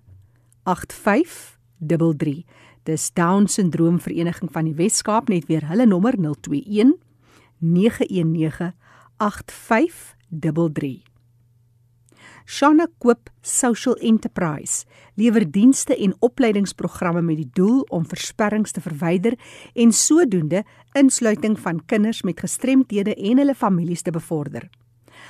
85 0.68 1.57
33. 1.78 2.44
Dis 2.88 3.10
Down 3.12 3.46
Syndroom 3.46 4.00
Vereniging 4.00 4.52
van 4.52 4.64
die 4.64 4.74
Wes-Kaap 4.78 5.28
net 5.28 5.46
weer 5.50 5.66
hulle 5.68 5.86
nommer 5.86 6.16
021 6.16 6.96
919 7.58 8.72
8533. 9.18 11.08
Shana 12.48 12.86
Koop 12.98 13.28
Social 13.42 13.94
Enterprise 14.00 14.86
lewer 15.20 15.44
dienste 15.52 15.96
en 15.96 16.14
opleidingsprogramme 16.24 17.20
met 17.22 17.42
die 17.42 17.50
doel 17.52 17.82
om 17.92 18.06
versperrings 18.08 18.72
te 18.72 18.80
verwyder 18.80 19.36
en 19.74 19.92
sodoende 19.92 20.64
insluiting 20.96 21.58
van 21.60 21.84
kinders 21.84 22.22
met 22.24 22.40
gestremthede 22.40 23.14
en 23.14 23.42
hulle 23.42 23.54
families 23.54 24.02
te 24.02 24.14
bevorder. 24.14 24.70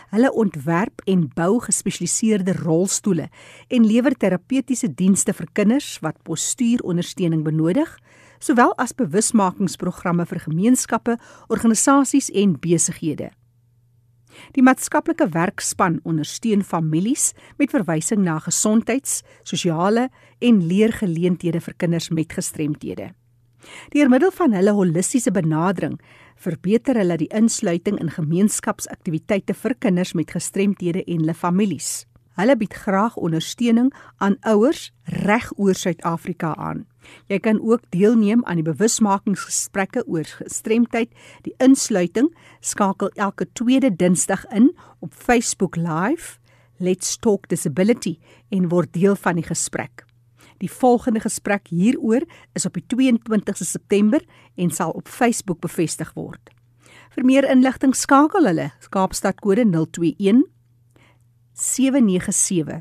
Hulle 0.09 0.31
ontwerp 0.33 1.03
en 1.05 1.27
bou 1.37 1.59
gespesialiseerde 1.61 2.55
rolstoele 2.63 3.29
en 3.69 3.85
lewer 3.85 4.15
terapeutiese 4.17 4.89
dienste 4.97 5.35
vir 5.37 5.51
kinders 5.53 5.99
wat 6.01 6.17
postuurondersteuning 6.25 7.43
benodig, 7.45 7.91
sowel 8.41 8.73
as 8.81 8.95
bewusmakingsprogramme 8.97 10.25
vir 10.31 10.41
gemeenskappe, 10.47 11.19
organisasies 11.53 12.31
en 12.33 12.57
besighede. 12.63 13.31
Die 14.57 14.63
maatskaplike 14.63 15.29
werkspan 15.35 16.01
ondersteun 16.09 16.63
families 16.65 17.33
met 17.59 17.75
verwysing 17.75 18.23
na 18.25 18.39
gesondheids, 18.41 19.23
sosiale 19.43 20.09
en 20.41 20.63
leergeleenthede 20.71 21.61
vir 21.61 21.77
kinders 21.77 22.09
met 22.09 22.33
gestremthede. 22.33 23.13
Deur 23.95 24.09
middel 24.09 24.31
van 24.35 24.53
hulle 24.57 24.75
holistiese 24.77 25.33
benadering 25.35 25.99
verbeter 26.39 26.99
hulle 27.01 27.17
die 27.19 27.31
insluiting 27.35 27.99
in 28.01 28.13
gemeenskapsaktiwiteite 28.15 29.55
vir 29.55 29.75
kinders 29.83 30.15
met 30.15 30.31
gestremthede 30.31 31.03
en 31.05 31.25
hulle 31.25 31.35
families. 31.35 32.07
Hulle 32.39 32.55
bied 32.55 32.75
graag 32.75 33.17
ondersteuning 33.19 33.91
aan 34.23 34.37
ouers 34.47 34.93
reg 35.27 35.51
oor 35.57 35.75
Suid-Afrika 35.75 36.53
aan. 36.55 36.85
Jy 37.27 37.41
kan 37.43 37.59
ook 37.59 37.83
deelneem 37.91 38.45
aan 38.47 38.61
die 38.61 38.67
bewusmakingsgesprekke 38.67 40.05
oor 40.07 40.29
gestremdheid. 40.39 41.11
Die 41.43 41.55
insluiting 41.59 42.31
skakel 42.61 43.11
elke 43.17 43.49
tweede 43.59 43.91
Dinsdag 43.91 44.47
in 44.55 44.71
op 45.01 45.15
Facebook 45.15 45.77
Live 45.77 46.39
Let's 46.79 47.17
Talk 47.19 47.49
Disability 47.51 48.19
en 48.55 48.69
word 48.71 48.93
deel 48.95 49.17
van 49.19 49.41
die 49.41 49.49
gesprek. 49.49 50.08
Die 50.59 50.71
volgende 50.71 51.21
gesprek 51.21 51.67
hieroor 51.71 52.23
is 52.53 52.67
op 52.67 52.75
die 52.75 52.85
22ste 52.95 53.67
September 53.67 54.25
en 54.57 54.71
sal 54.71 54.91
op 54.91 55.09
Facebook 55.09 55.61
bevestig 55.61 56.13
word. 56.15 56.51
Vir 57.15 57.25
meer 57.25 57.51
inligting 57.51 57.97
skakel 57.97 58.47
hulle 58.47 58.71
Kaapstad 58.91 59.41
kode 59.45 59.65
021 59.65 60.43
797 61.55 62.81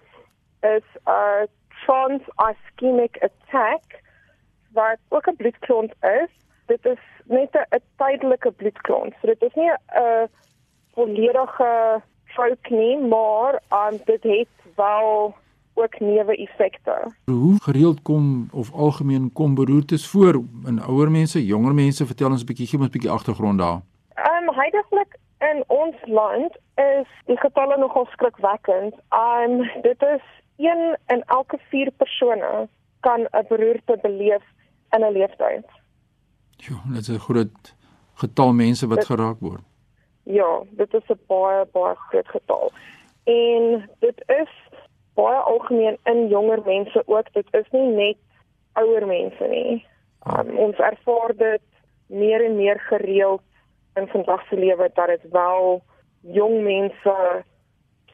is 0.61 0.87
'n 1.05 1.47
trans-ischemic 1.85 3.17
attack 3.23 4.01
wat 4.73 4.99
ook 5.09 5.27
'n 5.27 5.35
bloedklont 5.35 5.93
is. 6.01 6.29
Dit 6.65 6.85
is 6.85 6.99
net 7.23 7.53
'n 7.53 7.81
tydelike 7.97 8.51
bloedklont. 8.51 9.13
So 9.21 9.27
dit 9.27 9.41
is 9.41 9.53
nie 9.53 9.71
'n 9.71 10.29
volledige 10.93 12.01
stroke 12.37 12.73
nie, 12.73 12.97
maar 13.07 13.61
um, 13.73 13.99
dit 14.05 14.23
het 14.23 14.47
wel 14.75 15.35
ook 15.73 15.99
neeweffekte. 15.99 17.13
Hoe 17.25 17.61
gereeld 17.61 18.01
kom 18.01 18.47
of 18.51 18.73
algemeen 18.73 19.33
kom 19.33 19.55
beroertes 19.55 20.07
voor 20.07 20.43
in 20.65 20.81
ouer 20.81 21.11
mense, 21.11 21.45
jonger 21.45 21.73
mense? 21.73 22.05
Vertel 22.05 22.29
ons 22.29 22.41
'n 22.41 22.45
bietjie, 22.45 22.67
gee 22.67 22.79
ons 22.79 22.87
'n 22.87 22.91
bietjie 22.91 23.11
agtergrond 23.11 23.59
daar. 23.59 23.81
Ehm 24.13 24.49
um, 24.49 24.55
heidaglik 24.55 25.17
in 25.39 25.63
ons 25.67 25.95
land 26.05 26.57
is 26.75 27.07
die 27.25 27.37
getalle 27.37 27.77
nogal 27.77 28.05
skrikwekkend. 28.05 28.93
Ehm 29.09 29.51
um, 29.51 29.81
dit 29.81 30.01
is 30.01 30.23
1 30.55 30.97
in 31.07 31.23
elke 31.25 31.57
4 31.69 31.91
persone 31.91 32.67
kan 32.99 33.19
'n 33.31 33.45
beroerte 33.49 33.97
beleef 34.01 34.43
in 34.89 35.01
'n 35.01 35.11
lewenstyd. 35.11 35.65
Ja, 36.57 36.75
dit 36.93 37.01
is 37.01 37.09
'n 37.09 37.19
groot 37.19 37.75
getal 38.13 38.53
mense 38.53 38.87
wat 38.87 38.97
dit, 38.97 39.05
geraak 39.05 39.39
word. 39.39 39.61
Ja, 40.27 40.61
dit 40.79 40.93
is 40.93 41.09
'n 41.09 41.19
baie 41.27 41.65
baie 41.71 41.95
groot 41.95 42.27
getal. 42.27 42.71
En 43.23 43.89
dit 43.99 44.23
is 44.25 44.51
baie 45.13 45.37
algemeen 45.37 45.97
in 46.03 46.27
jonger 46.27 46.61
mense 46.65 47.03
ook. 47.05 47.33
Dit 47.33 47.47
is 47.51 47.69
nie 47.71 47.87
net 47.87 48.17
ouer 48.73 49.07
mense 49.07 49.47
nie. 49.47 49.85
Um, 50.27 50.57
ons 50.57 50.77
ervaar 50.77 51.35
dit 51.35 51.61
meer 52.07 52.45
en 52.45 52.55
meer 52.55 52.79
gereeld 52.79 53.41
in 53.93 54.07
vandag 54.07 54.47
se 54.47 54.55
lewe 54.55 54.89
dat 54.93 55.07
dit 55.07 55.31
wel 55.31 55.83
jong 56.21 56.61
mense 56.63 57.43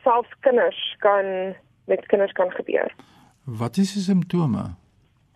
selfs 0.04 0.34
kinders 0.40 0.96
kan 1.00 1.56
met 1.86 2.06
kinders 2.06 2.32
kan 2.32 2.52
gebeur. 2.52 2.96
Wat 3.44 3.78
is 3.78 3.94
die 3.94 4.02
simptome? 4.02 4.64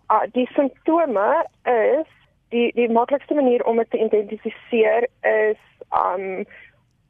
Ah, 0.06 0.24
die 0.32 0.48
simptome 0.54 1.46
is 1.64 2.08
die 2.50 2.72
die 2.74 2.90
maklikste 2.90 3.34
manier 3.34 3.66
om 3.66 3.76
dit 3.76 3.90
te 3.90 4.04
identifiseer 4.04 5.08
is 5.22 5.60
um 5.92 6.46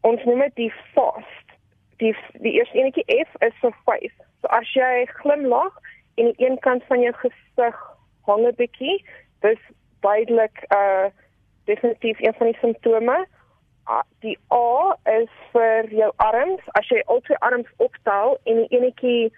ons 0.02 0.24
noem 0.26 0.40
dit 0.40 0.56
die 0.56 0.74
fast. 0.94 1.54
Die 2.02 2.14
die 2.44 2.54
eerste 2.60 2.78
enetjie 2.78 3.06
F 3.26 3.38
is 3.42 3.56
vir 3.62 3.76
face. 3.86 4.28
So 4.42 4.52
as 4.54 4.70
jy 4.76 5.06
glimlag 5.22 5.74
en 6.18 6.32
die 6.32 6.46
een 6.46 6.60
kant 6.66 6.84
van 6.90 7.02
jou 7.02 7.14
gesig 7.22 7.80
hang 8.28 8.46
'n 8.46 8.56
bietjie, 8.56 8.98
dis 9.42 9.60
duidelik 10.02 10.66
uh 10.74 11.10
definitief 11.66 12.20
een 12.20 12.34
van 12.34 12.48
die 12.48 12.60
simptome. 12.60 13.26
Die 14.20 14.38
A 14.52 14.98
is 15.20 15.30
vir 15.52 15.90
jou 15.90 16.12
arms. 16.16 16.62
As 16.80 16.88
jy 16.88 17.02
al 17.06 17.22
twee 17.22 17.38
arms 17.38 17.70
optel 17.78 18.38
en 18.44 18.56
die 18.56 18.78
enetjie 18.78 19.34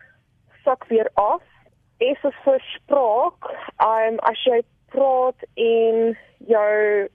sak 0.63 0.85
weer 0.87 1.09
af. 1.13 1.41
Is 1.97 2.17
vir 2.43 2.59
spraak. 2.75 3.49
Um 3.83 4.19
as 4.19 4.43
jy 4.43 4.61
praat 4.89 5.43
en 5.55 6.17
jou 6.37 7.07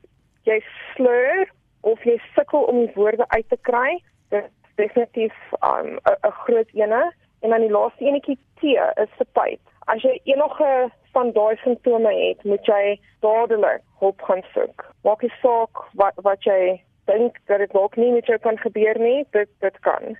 jy 0.44 0.58
slur 0.94 1.47
of 1.91 2.05
jy 2.09 2.17
sukkel 2.35 2.67
om 2.71 2.81
die 2.83 2.93
woorde 2.97 3.27
uit 3.29 3.49
te 3.49 3.59
kry, 3.69 3.99
dit 4.35 4.45
is 4.45 4.75
definitief 4.81 5.37
'n 5.61 5.99
um, 6.01 6.33
groot 6.45 6.71
ene 6.73 7.03
en 7.43 7.51
dan 7.51 7.61
die 7.61 7.71
laaste 7.71 8.05
enetjie 8.05 8.39
T 8.61 8.63
is 9.05 9.17
tyd. 9.33 9.61
As 9.87 10.03
jy 10.03 10.19
enige 10.25 10.91
van 11.13 11.33
daai 11.33 11.57
simptome 11.63 12.13
het, 12.13 12.45
moet 12.45 12.67
jy 12.67 13.01
dadelik 13.21 13.83
hulp 14.01 14.23
gaan 14.23 14.43
soek. 14.55 14.87
Maak 15.05 15.23
nie 15.23 15.33
saak 15.43 15.85
wat 15.95 16.15
wat 16.17 16.45
jy 16.45 16.81
dink 17.05 17.37
dat 17.47 17.59
dit 17.59 17.73
dalk 17.73 17.97
nie 17.97 18.13
met 18.13 18.27
jou 18.27 18.39
kan 18.39 18.59
gebeur 18.59 18.99
nie, 18.99 19.27
dit 19.31 19.51
dit 19.61 19.81
kan 19.81 20.17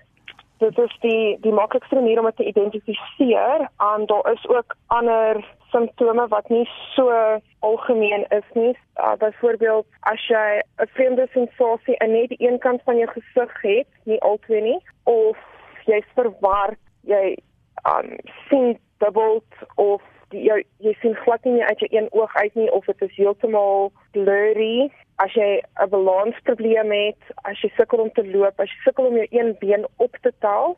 dit 0.59 0.77
is 0.79 0.97
die 0.99 1.37
die 1.41 1.53
maklikste 1.53 1.95
manier 1.95 2.19
om 2.19 2.25
dit 2.25 2.35
te 2.35 2.47
identifiseer. 2.51 3.69
En 3.77 4.05
daar 4.05 4.31
is 4.31 4.47
ook 4.47 4.75
ander 4.87 5.43
simptome 5.75 6.27
wat 6.31 6.49
nie 6.49 6.63
so 6.95 7.11
algemeen 7.59 8.25
is 8.37 8.47
nie. 8.53 8.73
Uh, 8.95 9.15
Byvoorbeeld 9.19 9.85
as 10.11 10.27
jy 10.31 10.61
'n 10.79 10.87
vreemde 10.95 11.27
sensasie 11.33 11.95
in 12.05 12.11
net 12.11 12.29
die 12.29 12.47
een 12.47 12.59
kant 12.59 12.81
van 12.87 12.97
jou 12.97 13.09
gesig 13.11 13.61
het, 13.61 13.87
nie 14.03 14.21
albei 14.21 14.61
nie, 14.61 14.79
of 15.03 15.37
jy's 15.85 16.09
verward, 16.15 16.79
jy 17.01 17.37
um 17.85 18.17
sien 18.49 18.77
dubbel 18.97 19.43
of 19.75 20.01
die, 20.29 20.43
jy, 20.47 20.63
jy 20.77 20.93
sien 21.01 21.15
glad 21.23 21.43
nie 21.43 21.63
uit 21.63 21.79
jou 21.79 21.89
een 21.91 22.07
oog 22.11 22.35
uit 22.35 22.55
nie 22.55 22.71
of 22.71 22.85
dit 22.85 23.01
is 23.01 23.17
heeltemal 23.19 23.91
blurry 24.11 24.91
as 25.23 25.33
jy 25.33 25.61
'n 25.83 25.89
balansprobleem 25.89 26.91
het, 26.91 27.21
as 27.43 27.61
jy 27.61 27.69
sukkel 27.75 27.99
om 27.99 28.11
te 28.11 28.25
loop, 28.27 28.59
as 28.59 28.69
jy 28.69 28.79
sukkel 28.83 29.05
om 29.05 29.15
jou 29.15 29.27
een 29.31 29.55
been 29.59 29.87
op 29.97 30.17
te 30.21 30.31
tel, 30.39 30.77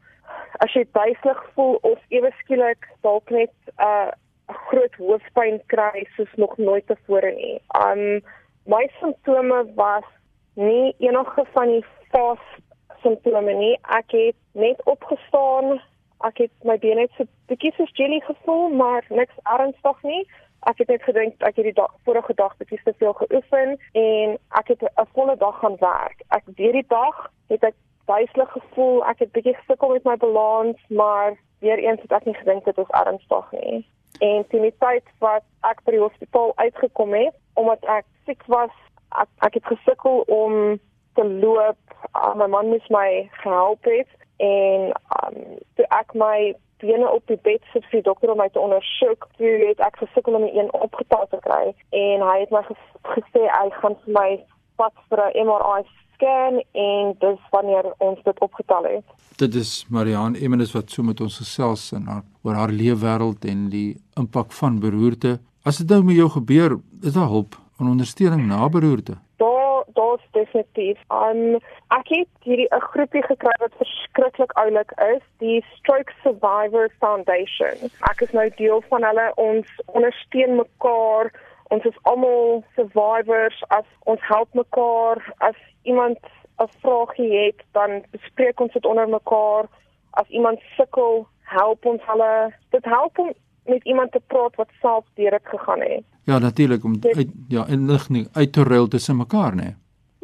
as 0.59 0.73
jy 0.73 0.85
duiselig 0.93 1.41
voel 1.55 1.77
of 1.81 1.99
ewe 2.09 2.31
skielik 2.41 2.87
dalk 3.01 3.29
net 3.29 3.53
'n 3.65 3.81
uh, 3.81 4.11
groot 4.47 4.95
hoofpyn 4.95 5.59
kry 5.73 6.05
soos 6.15 6.33
nog 6.35 6.57
nooit 6.57 6.87
tevore 6.87 7.31
nie. 7.35 7.59
Um 7.85 8.21
my 8.65 8.87
simptome 8.99 9.65
was 9.75 10.07
nie 10.53 10.95
enige 10.99 11.45
van 11.53 11.67
die 11.67 11.85
vas 12.11 12.43
simptome 13.03 13.53
nie. 13.53 13.77
Ek 13.99 14.11
het 14.11 14.35
net 14.51 14.83
opgestaan, 14.83 15.81
ek 16.25 16.37
het 16.37 16.51
my 16.63 16.77
bene 16.81 17.05
net 17.05 17.15
so 17.17 17.27
bietjie 17.47 17.73
soos 17.77 17.93
jelly 17.93 18.19
gevoel, 18.25 18.69
maar 18.69 19.05
niks 19.09 19.35
ernstig 19.43 20.03
nie 20.03 20.23
ek 20.67 20.77
het 20.81 20.87
net 20.87 21.03
gedink 21.03 21.43
ek 21.47 21.59
het 21.59 21.67
die 21.69 21.75
dag 21.77 21.91
vorige 22.03 22.33
dag 22.33 22.55
bietjie 22.59 22.79
te 22.83 22.93
veel 22.99 23.13
geoefen 23.13 23.75
en 23.93 24.37
ek 24.59 24.67
het 24.73 24.81
'n 24.83 25.09
volle 25.13 25.35
dag 25.37 25.59
gaan 25.59 25.77
werk. 25.79 26.21
Ek 26.27 26.43
weer 26.55 26.71
die 26.71 26.87
dag 26.87 27.31
het 27.47 27.63
ek 27.63 27.75
duiselig 28.05 28.51
gevoel. 28.51 29.05
Ek 29.05 29.19
het 29.19 29.31
bietjie 29.31 29.55
gesukkel 29.55 29.89
met 29.89 30.03
my 30.03 30.15
balans, 30.15 30.79
maar 30.87 31.37
weer 31.59 31.77
eens 31.77 32.01
het 32.01 32.11
ek 32.11 32.25
nie 32.25 32.33
gedink 32.33 32.65
dit 32.65 32.75
was 32.75 32.89
ernstig 33.05 33.51
nie. 33.51 33.85
En 34.19 34.45
teen 34.49 34.61
die 34.61 34.75
tyd 34.79 35.05
wat 35.23 35.45
ek 35.69 35.81
by 35.85 35.93
die 35.95 36.03
hospitaal 36.03 36.53
uitgekom 36.55 37.13
het, 37.13 37.35
omdat 37.53 37.83
ek 37.85 38.05
siek 38.25 38.43
was, 38.51 38.73
ek, 39.13 39.29
ek 39.45 39.59
het 39.59 39.73
gesukkel 39.73 40.23
om 40.27 40.77
te 41.17 41.25
loop. 41.25 41.77
Uh, 42.13 42.33
my 42.37 42.47
man 42.47 42.69
moes 42.69 42.87
my 42.93 43.29
gehelp 43.41 43.85
het 43.89 44.09
en 44.37 44.91
um, 45.17 45.37
toe 45.77 45.85
ek 45.97 46.13
my 46.13 46.53
bene 46.77 47.09
op 47.09 47.25
die 47.25 47.39
bed 47.41 47.63
sit 47.73 47.85
vir 47.89 47.99
die 47.99 48.05
dokter 48.05 48.31
om 48.31 48.37
my 48.37 48.49
te 48.53 48.61
ondersoek. 48.61 49.25
Toe 49.37 49.53
het 49.63 49.81
ek 49.81 49.97
gesukkel 50.03 50.37
om 50.37 50.45
een 50.45 50.69
opgetel 50.77 51.25
te 51.31 51.39
kry 51.45 51.73
en 51.89 52.25
hy 52.25 52.37
het 52.43 52.53
my 52.53 52.61
gesê 53.15 53.47
hy 53.49 53.65
gaan 53.79 53.97
vir 54.03 54.13
my 54.19 54.29
vat 54.77 54.93
vir 55.09 55.19
'n 55.25 55.45
MRI 55.47 55.83
scan 56.13 56.61
en 56.73 57.15
dis 57.19 57.39
wanneer 57.51 57.85
ons 57.97 58.19
dit 58.23 58.39
opgetel 58.39 58.83
het. 58.83 59.05
Dit 59.37 59.55
is 59.55 59.85
Marianne 59.89 60.39
Emmenus 60.39 60.73
wat 60.73 60.89
so 60.89 61.03
met 61.03 61.21
ons 61.21 61.37
gesels 61.37 61.91
in 61.91 62.05
haar 62.05 62.23
oor 62.43 62.53
haar 62.53 62.73
leefwêreld 62.73 63.45
en 63.45 63.69
die 63.69 63.97
impak 64.15 64.51
van 64.51 64.79
beroerte. 64.79 65.39
As 65.63 65.77
dit 65.77 65.89
nou 65.89 66.03
met 66.03 66.15
jou 66.15 66.29
gebeur, 66.29 66.79
is 67.01 67.13
daar 67.13 67.29
hulp 67.29 67.55
en 67.79 67.87
ondersteuning 67.87 68.47
na 68.47 68.69
beroerte? 68.69 69.17
daar's 69.97 70.27
definitief. 70.31 70.99
Um 71.09 71.59
ek 71.99 72.07
het 72.13 72.29
hierdie 72.47 72.69
'n 72.75 72.87
groepie 72.91 73.23
gekry 73.23 73.55
wat 73.59 73.79
verskriklik 73.81 74.51
oulik 74.61 74.91
is, 75.13 75.23
die 75.37 75.65
Stroke 75.77 76.11
Survivor 76.23 76.89
Foundation. 76.99 77.75
Ek 78.11 78.21
is 78.21 78.31
nou 78.31 78.49
deel 78.55 78.81
van 78.89 79.03
hulle. 79.03 79.31
Ons 79.35 79.67
ondersteun 79.85 80.55
mekaar. 80.55 81.31
Ons 81.67 81.83
is 81.83 81.97
almal 82.01 82.63
survivors. 82.75 83.63
As 83.67 83.87
ons 84.03 84.19
help 84.21 84.53
mekaar, 84.53 85.33
as 85.37 85.57
iemand 85.83 86.17
'n 86.59 86.69
vraagie 86.81 87.33
het, 87.45 87.59
dan 87.71 88.03
bespreek 88.11 88.59
ons 88.59 88.73
dit 88.73 88.85
onder 88.85 89.09
mekaar. 89.09 89.65
As 90.09 90.27
iemand 90.27 90.59
sukkel, 90.77 91.27
help 91.41 91.85
ons 91.85 92.01
hulle. 92.05 92.53
Dit 92.69 92.85
help 92.85 93.17
om 93.19 93.33
met 93.65 93.83
iemand 93.83 94.11
te 94.11 94.21
praat 94.27 94.55
wat 94.55 94.69
self 94.81 95.05
deur 95.13 95.31
dit 95.31 95.41
gegaan 95.43 95.79
het. 95.79 96.03
Ja, 96.23 96.37
natuurlik 96.37 96.83
om 96.83 96.95
uit, 97.01 97.27
ja, 97.47 97.65
inligting 97.67 98.27
uit 98.33 98.53
te 98.53 98.63
ruil 98.63 98.87
tussen 98.87 99.17
mekaar, 99.17 99.55
né? 99.55 99.61
Nee. 99.61 99.75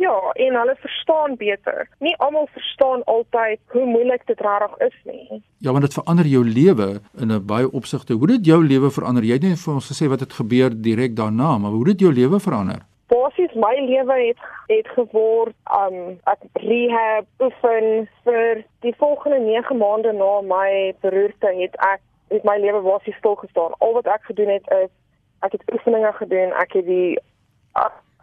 Ja, 0.04 0.32
en 0.34 0.56
hulle 0.56 0.76
verstaan 0.80 1.36
beter. 1.36 1.88
Nie 2.00 2.16
almal 2.18 2.48
verstaan 2.52 3.04
altyd 3.04 3.60
hoe 3.68 3.86
moeilik 3.86 4.26
dit 4.28 4.40
regtig 4.40 4.78
is 4.78 4.98
nie. 5.04 5.44
Ja, 5.58 5.72
want 5.72 5.82
dit 5.82 5.94
verander 5.94 6.26
jou 6.26 6.44
lewe 6.46 6.88
in 7.24 7.32
'n 7.32 7.46
baie 7.46 7.72
opsigte. 7.72 8.14
Hoe 8.14 8.32
het 8.32 8.46
jou 8.46 8.64
lewe 8.64 8.90
verander? 8.92 9.24
Jy 9.24 9.34
het 9.34 9.42
net 9.42 9.64
vir 9.66 9.74
ons 9.74 9.92
gesê 9.92 10.10
wat 10.10 10.20
het 10.20 10.34
gebeur 10.34 10.72
direk 10.82 11.16
daarna, 11.16 11.58
maar 11.58 11.72
hoe 11.72 11.88
het 11.88 12.00
jou 12.00 12.14
lewe 12.14 12.40
verander? 12.40 12.80
Basies 13.08 13.54
my 13.54 13.76
lewe 13.92 14.16
het 14.28 14.40
het 14.68 14.88
geword 14.88 15.56
um 15.84 15.98
ek 16.24 16.42
rehab 16.54 17.26
oefen 17.40 18.10
vir 18.24 18.64
die 18.80 18.96
volgende 18.98 19.40
9 19.40 19.78
maande 19.78 20.12
na 20.12 20.42
my 20.42 20.94
beroerte 21.02 21.50
het 21.62 21.76
ek 21.76 22.02
het 22.28 22.44
my 22.44 22.58
lewe 22.58 22.82
basies 22.82 23.16
stil 23.16 23.36
gestaan. 23.36 23.72
Al 23.78 23.94
wat 23.94 24.06
ek 24.06 24.24
gedoen 24.24 24.50
het 24.50 24.68
is 24.84 24.92
ek 25.40 25.52
het 25.52 25.72
oefeninge 25.74 26.14
gedoen, 26.14 26.52
ek 26.52 26.72
het 26.74 26.86
die 26.86 27.20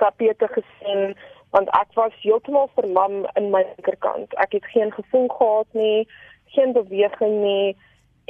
tapete 0.00 0.49
gesien 0.49 1.14
want 1.50 1.71
ek 1.78 1.95
was 1.99 2.14
heeltemal 2.23 2.71
verlam 2.75 3.26
in 3.35 3.50
my 3.50 3.62
linkerkant. 3.62 4.35
Ek 4.38 4.52
het 4.52 4.66
geen 4.75 4.92
gevoel 4.92 5.28
gehad 5.28 5.66
nie, 5.73 6.09
geen 6.54 6.73
beweging 6.73 7.40
nie 7.42 7.76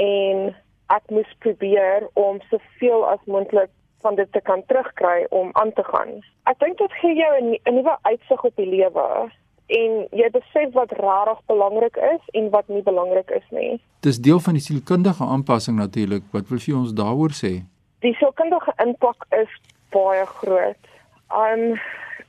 en 0.00 0.55
ek 0.91 1.11
moes 1.15 1.37
probeer 1.45 2.09
om 2.19 2.41
soveel 2.50 3.05
as 3.09 3.21
moontlik 3.27 3.71
van 4.00 4.17
dit 4.17 4.33
te 4.33 4.41
kan 4.41 4.62
terugkry 4.67 5.27
om 5.31 5.50
aan 5.53 5.73
te 5.73 5.85
gaan. 5.85 6.21
Ek 6.49 6.59
dink 6.59 6.79
dit 6.79 6.93
gee 7.03 7.15
jou 7.15 7.33
'n 7.41 7.75
nuwe 7.75 7.97
uitsig 8.03 8.45
op 8.45 8.57
die 8.57 8.67
lewe 8.67 9.31
en 9.67 10.07
jy 10.11 10.29
besef 10.35 10.73
wat 10.73 10.93
regtig 10.93 11.41
belangrik 11.47 11.97
is 11.97 12.23
en 12.33 12.50
wat 12.50 12.69
nie 12.69 12.83
belangrik 12.83 13.31
is 13.31 13.47
nie. 13.50 13.81
Dis 14.00 14.19
deel 14.19 14.41
van 14.41 14.57
die 14.59 14.62
sielkundige 14.62 15.25
aanpassing 15.25 15.77
natuurlik. 15.77 16.23
Wat 16.33 16.49
wil 16.49 16.59
jy 16.59 16.75
ons 16.75 16.93
daaroor 16.93 17.31
sê? 17.31 17.62
Die 18.00 18.15
sielkundige 18.15 18.73
impak 18.77 19.27
is 19.31 19.53
baie 19.91 20.27
groot. 20.27 20.83
Um 21.29 21.79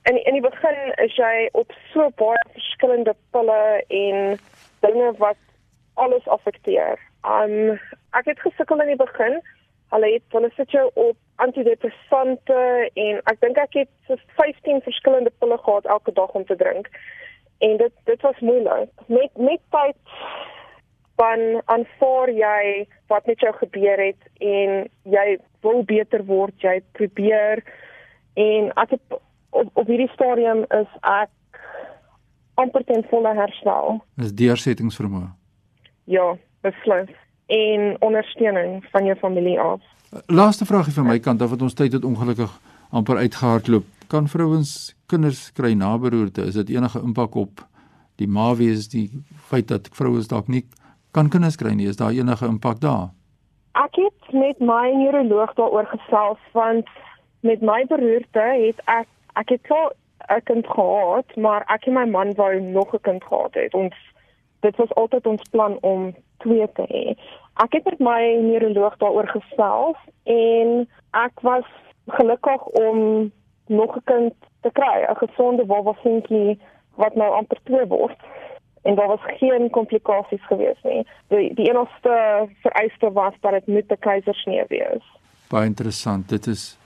in 0.03 0.23
in 0.25 0.33
die 0.33 0.49
begin 0.49 0.93
is 1.05 1.15
jy 1.15 1.49
op 1.51 1.73
so 1.93 2.09
baie 2.21 2.43
verskillende 2.53 3.15
pille 3.31 3.61
en 3.87 4.37
dinge 4.79 5.13
wat 5.17 5.39
alles 5.93 6.27
affekteer. 6.27 6.99
Um 7.23 7.77
ek 8.17 8.31
het 8.31 8.39
gesukkel 8.39 8.81
in 8.81 8.93
die 8.93 9.01
begin. 9.03 9.39
Hulle 9.93 10.13
het 10.13 10.35
hulle 10.35 10.49
sit 10.55 10.71
jou 10.71 10.87
op 10.93 11.17
antidepressante 11.43 12.89
en 12.93 13.21
ek 13.29 13.41
dink 13.43 13.59
ek 13.61 13.81
het 13.83 13.91
so 14.07 14.17
15 14.39 14.81
verskillende 14.87 15.33
pille 15.39 15.57
gehad 15.57 15.85
elke 15.85 16.13
dag 16.17 16.33
om 16.37 16.45
te 16.45 16.55
drink. 16.55 16.89
En 17.59 17.77
dit 17.77 17.93
dit 18.09 18.21
was 18.21 18.39
moeilik. 18.39 18.89
Met 19.05 19.37
met 19.37 19.61
tyd 19.69 19.97
dan 21.21 21.61
aanvaar 21.65 22.31
jy 22.33 22.87
wat 23.07 23.25
met 23.29 23.39
jou 23.39 23.53
gebeur 23.53 23.99
het 24.01 24.29
en 24.39 24.87
jy 25.03 25.37
wil 25.61 25.83
beter 25.85 26.23
word, 26.25 26.55
jy 26.57 26.79
probeer 26.97 27.61
en 28.33 28.71
ek 28.81 28.95
het 28.95 29.19
op 29.51 29.69
op 29.73 29.87
hierdie 29.87 30.09
stadium 30.13 30.65
is 30.69 30.89
ek 31.01 31.29
amper 32.61 32.83
ten 32.87 33.03
volle 33.09 33.33
herstel. 33.35 34.01
Dis 34.19 34.33
deursettingsvermoë. 34.33 35.29
Ja, 36.11 36.35
beslis. 36.65 37.11
En 37.51 37.95
ondersteuning 37.99 38.83
van 38.91 39.05
jou 39.05 39.17
familie 39.19 39.59
af. 39.59 39.81
Laaste 40.27 40.65
vraagie 40.65 40.93
van 40.93 41.07
my 41.07 41.19
kant 41.19 41.41
af 41.41 41.49
wat 41.49 41.61
ons 41.61 41.75
tyd 41.75 41.93
het 41.93 42.05
ongelukkig 42.05 42.51
amper 42.91 43.17
uitgehardloop. 43.17 43.87
Kan 44.11 44.27
vrouens 44.27 44.95
kinders 45.07 45.51
kry 45.55 45.73
na 45.73 45.97
beroerte? 45.97 46.45
Is 46.47 46.59
dit 46.59 46.69
enige 46.75 46.99
impak 46.99 47.35
op 47.35 47.65
die 48.19 48.27
ma 48.27 48.51
wees 48.55 48.89
die 48.91 49.07
feit 49.47 49.67
dat 49.71 49.89
vrouens 49.95 50.27
dalk 50.27 50.47
nie 50.47 50.65
kan 51.11 51.29
kinders 51.29 51.55
kry 51.59 51.73
nie? 51.75 51.87
Is 51.87 51.99
daar 51.99 52.11
enige 52.15 52.47
impak 52.47 52.79
daar? 52.79 53.09
Ek 53.79 53.95
het 53.95 54.33
met 54.35 54.59
my 54.59 54.91
neuroloog 54.95 55.53
daaroor 55.55 55.87
gesels 55.91 56.39
want 56.51 56.87
met 57.47 57.61
my 57.61 57.85
beroerte 57.87 58.43
het 58.43 58.83
ek 58.85 59.07
ek 59.33 59.49
het 59.49 59.71
al 59.71 59.91
'n 60.29 60.43
kind 60.43 60.67
gehad, 60.67 61.35
maar 61.35 61.63
ek 61.67 61.85
en 61.85 61.93
my 61.93 62.05
man 62.05 62.33
wou 62.35 62.59
nog 62.59 62.93
'n 62.93 63.01
kind 63.01 63.23
gehad 63.23 63.53
het. 63.53 63.73
Ons 63.73 63.95
dit 64.59 64.75
was 64.75 64.93
altyd 64.93 65.27
ons 65.27 65.49
plan 65.49 65.77
om 65.81 66.15
twee 66.37 66.67
te 66.73 66.85
hê. 66.87 67.05
Ek 67.63 67.73
het 67.73 67.83
met 67.83 67.99
my 67.99 68.21
neuroloog 68.41 68.97
daaroor 68.97 69.27
gesels 69.27 69.97
en 70.23 70.89
ek 71.11 71.39
was 71.41 71.65
gelukkig 72.07 72.65
om 72.65 73.31
nog 73.67 73.95
'n 73.95 74.03
kind 74.03 74.33
te 74.61 74.71
kry, 74.71 75.05
'n 75.09 75.15
gesonde 75.15 75.65
baba 75.65 75.93
seentjie 76.03 76.59
wat 76.95 77.15
nou 77.15 77.33
amper 77.33 77.57
2 77.63 77.87
word. 77.87 78.19
En 78.81 78.95
daar 78.95 79.07
was 79.07 79.25
geen 79.37 79.69
komplikasies 79.69 80.45
gewees 80.45 80.81
nie. 80.83 81.07
Die 81.27 81.53
die 81.53 81.69
enigste 81.69 82.47
vereiste 82.61 83.11
was 83.11 83.33
dat 83.39 83.51
dit 83.51 83.67
moet 83.67 83.91
'n 83.91 83.99
keisersnee 83.99 84.65
wees. 84.67 85.03
Baie 85.49 85.65
interessant. 85.65 86.29
Dit 86.29 86.47
is 86.47 86.80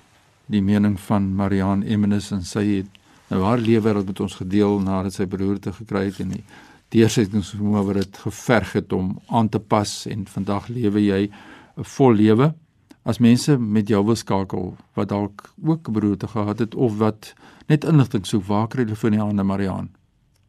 die 0.51 0.61
mening 0.61 0.99
van 0.99 1.33
Marianne 1.35 1.85
Emmenus 1.85 2.31
en 2.31 2.41
sy 2.45 2.63
het 2.69 3.01
nou 3.31 3.41
haar 3.43 3.57
lewe 3.57 3.93
wat 3.97 4.05
met 4.05 4.19
ons 4.21 4.35
gedeel 4.41 4.79
nadat 4.83 5.17
sy 5.17 5.25
beroerte 5.29 5.73
gekry 5.73 6.05
het 6.09 6.19
en 6.21 6.35
die 6.35 6.43
deursettingsvermoë 6.93 7.81
wat 7.87 7.99
dit 8.01 8.19
geverg 8.25 8.75
het 8.77 8.93
om 8.93 9.15
aan 9.33 9.49
te 9.49 9.59
pas 9.59 9.91
en 10.11 10.27
vandag 10.29 10.69
lewe 10.69 11.01
jy 11.01 11.21
'n 11.77 11.83
vol 11.83 12.13
lewe. 12.13 12.53
As 13.05 13.19
mense 13.19 13.57
met 13.57 13.87
jou 13.87 14.05
wil 14.05 14.15
skakel 14.15 14.75
wat 14.95 15.09
dalk 15.09 15.53
ook 15.65 15.91
beroerte 15.91 16.27
gehad 16.27 16.59
het 16.59 16.75
of 16.75 16.97
wat 16.97 17.33
net 17.67 17.83
inligting 17.83 18.25
soek, 18.25 18.43
waar 18.43 18.67
kry 18.67 18.83
hulle 18.83 18.95
van 18.95 19.11
die 19.11 19.19
hande 19.19 19.43
Marianne? 19.43 19.89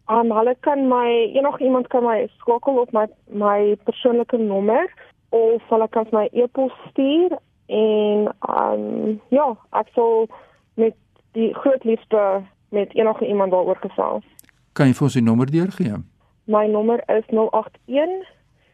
Um 0.08 0.30
hulle 0.30 0.54
kan 0.60 0.88
my 0.88 1.32
enige 1.34 1.64
iemand 1.64 1.88
kan 1.88 2.04
my 2.04 2.28
skakel 2.38 2.78
op 2.78 2.92
my 2.92 3.06
my 3.32 3.76
persoonlike 3.84 4.36
nommer 4.36 4.92
of 5.28 5.62
hulle 5.68 5.88
kan 5.88 6.06
my 6.12 6.28
e-pos 6.32 6.72
stuur 6.90 7.38
en 7.66 8.28
um 8.48 9.20
ja, 9.28 9.56
ek 9.70 9.88
sal 9.94 10.28
met 10.74 10.94
die 11.32 11.54
groot 11.54 11.84
liefde 11.84 12.42
met 12.68 12.94
enige 12.94 13.26
iemand 13.26 13.50
daaroor 13.52 13.78
gesels. 13.80 14.24
Kan 14.72 14.86
jy 14.86 14.94
vir 14.94 15.06
ons 15.08 15.18
die 15.18 15.22
nommer 15.22 15.50
deurgee? 15.50 16.00
My 16.46 16.66
nommer 16.66 17.02
is 17.10 17.24
081 17.32 18.24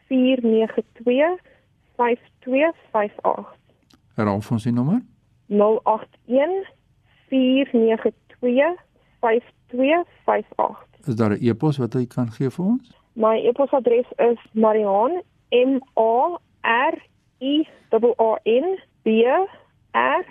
492 0.08 1.40
5258. 1.96 3.46
Herhaal 4.14 4.40
ons 4.50 4.62
die 4.62 4.72
nommer. 4.72 5.00
081 5.48 6.66
492 7.28 8.76
5258. 9.20 11.06
Is 11.06 11.14
daar 11.14 11.30
'n 11.30 11.38
e-pos 11.40 11.76
wat 11.76 11.92
jy 11.92 12.06
kan 12.06 12.30
gee 12.30 12.50
vir 12.50 12.64
ons? 12.64 12.90
My 13.12 13.36
e-posadres 13.38 14.06
is 14.16 14.38
marian 14.52 15.22
m 15.50 15.80
a 15.96 16.38
r 16.62 16.94
i 17.42 17.68
a 17.92 18.38
n 18.44 18.78
b 19.02 19.22
r 19.92 20.24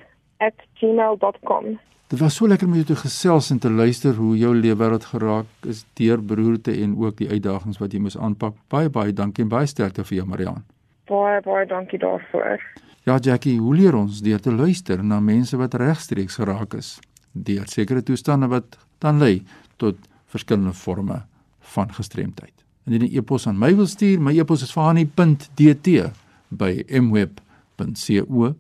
@gmail.com. 0.79 1.79
Dit 2.07 2.19
was 2.19 2.35
so 2.35 2.47
lekker 2.47 2.67
om 2.67 2.73
jou 2.73 2.85
te 2.85 2.95
gesels 2.95 3.49
en 3.51 3.59
te 3.59 3.69
luister 3.69 4.15
hoe 4.15 4.37
jou 4.37 4.55
lewe 4.55 4.75
wêreld 4.83 5.05
geraak 5.13 5.45
is 5.67 5.85
deur 5.93 6.19
beroerte 6.25 6.73
en 6.83 6.97
ook 6.99 7.17
die 7.17 7.29
uitdagings 7.29 7.79
wat 7.79 7.93
jy 7.93 7.99
moes 8.03 8.17
aanpak. 8.17 8.55
Baie 8.67 8.89
baie 8.89 9.13
dankie 9.13 9.43
en 9.43 9.51
baie 9.51 9.67
sterkte 9.67 10.03
vir 10.03 10.17
jou 10.17 10.27
Marian. 10.27 10.63
Baie 11.07 11.39
baie 11.45 11.65
dankie 11.65 11.99
daarvoor. 11.99 12.59
Ja 13.07 13.17
Jackie, 13.17 13.59
hoe 13.59 13.75
leer 13.75 13.95
ons 13.95 14.21
deur 14.21 14.39
te 14.39 14.51
luister 14.51 15.03
na 15.03 15.19
mense 15.19 15.57
wat 15.57 15.73
regstreeks 15.73 16.35
geraak 16.35 16.73
is 16.73 16.99
deur 17.31 17.67
sekere 17.67 18.03
toestande 18.03 18.47
wat 18.51 18.75
dan 18.99 19.19
lei 19.19 19.41
tot 19.77 19.95
verskillende 20.27 20.73
forme 20.73 21.21
van 21.75 21.93
gestremdheid. 21.93 22.53
Indien 22.85 23.07
jy 23.07 23.15
'n 23.15 23.17
e-pos 23.17 23.47
aan 23.47 23.57
my 23.57 23.75
wil 23.75 23.87
stuur, 23.87 24.19
my 24.19 24.37
e-pos 24.37 24.63
is 24.63 24.71
fani.dt 24.71 26.11
by 26.51 26.83
mweb.co.za. 26.99 28.57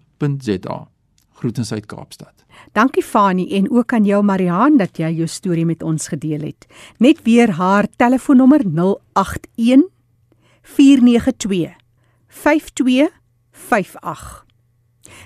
Groetens 1.41 1.71
uit 1.71 1.85
Kaapstad. 1.85 2.33
Dankie 2.71 3.03
Fani 3.03 3.55
en 3.57 3.71
ook 3.71 3.93
aan 3.93 4.05
jou 4.05 4.23
Marihan 4.23 4.77
dat 4.77 4.97
jy 4.97 5.09
jou 5.21 5.27
storie 5.27 5.65
met 5.65 5.83
ons 5.83 6.07
gedeel 6.07 6.41
het. 6.41 6.67
Net 6.97 7.21
weer 7.23 7.51
haar 7.57 7.87
telefoonnommer 7.95 8.61
081 8.65 9.89
492 10.61 11.75
5258. 12.27 14.45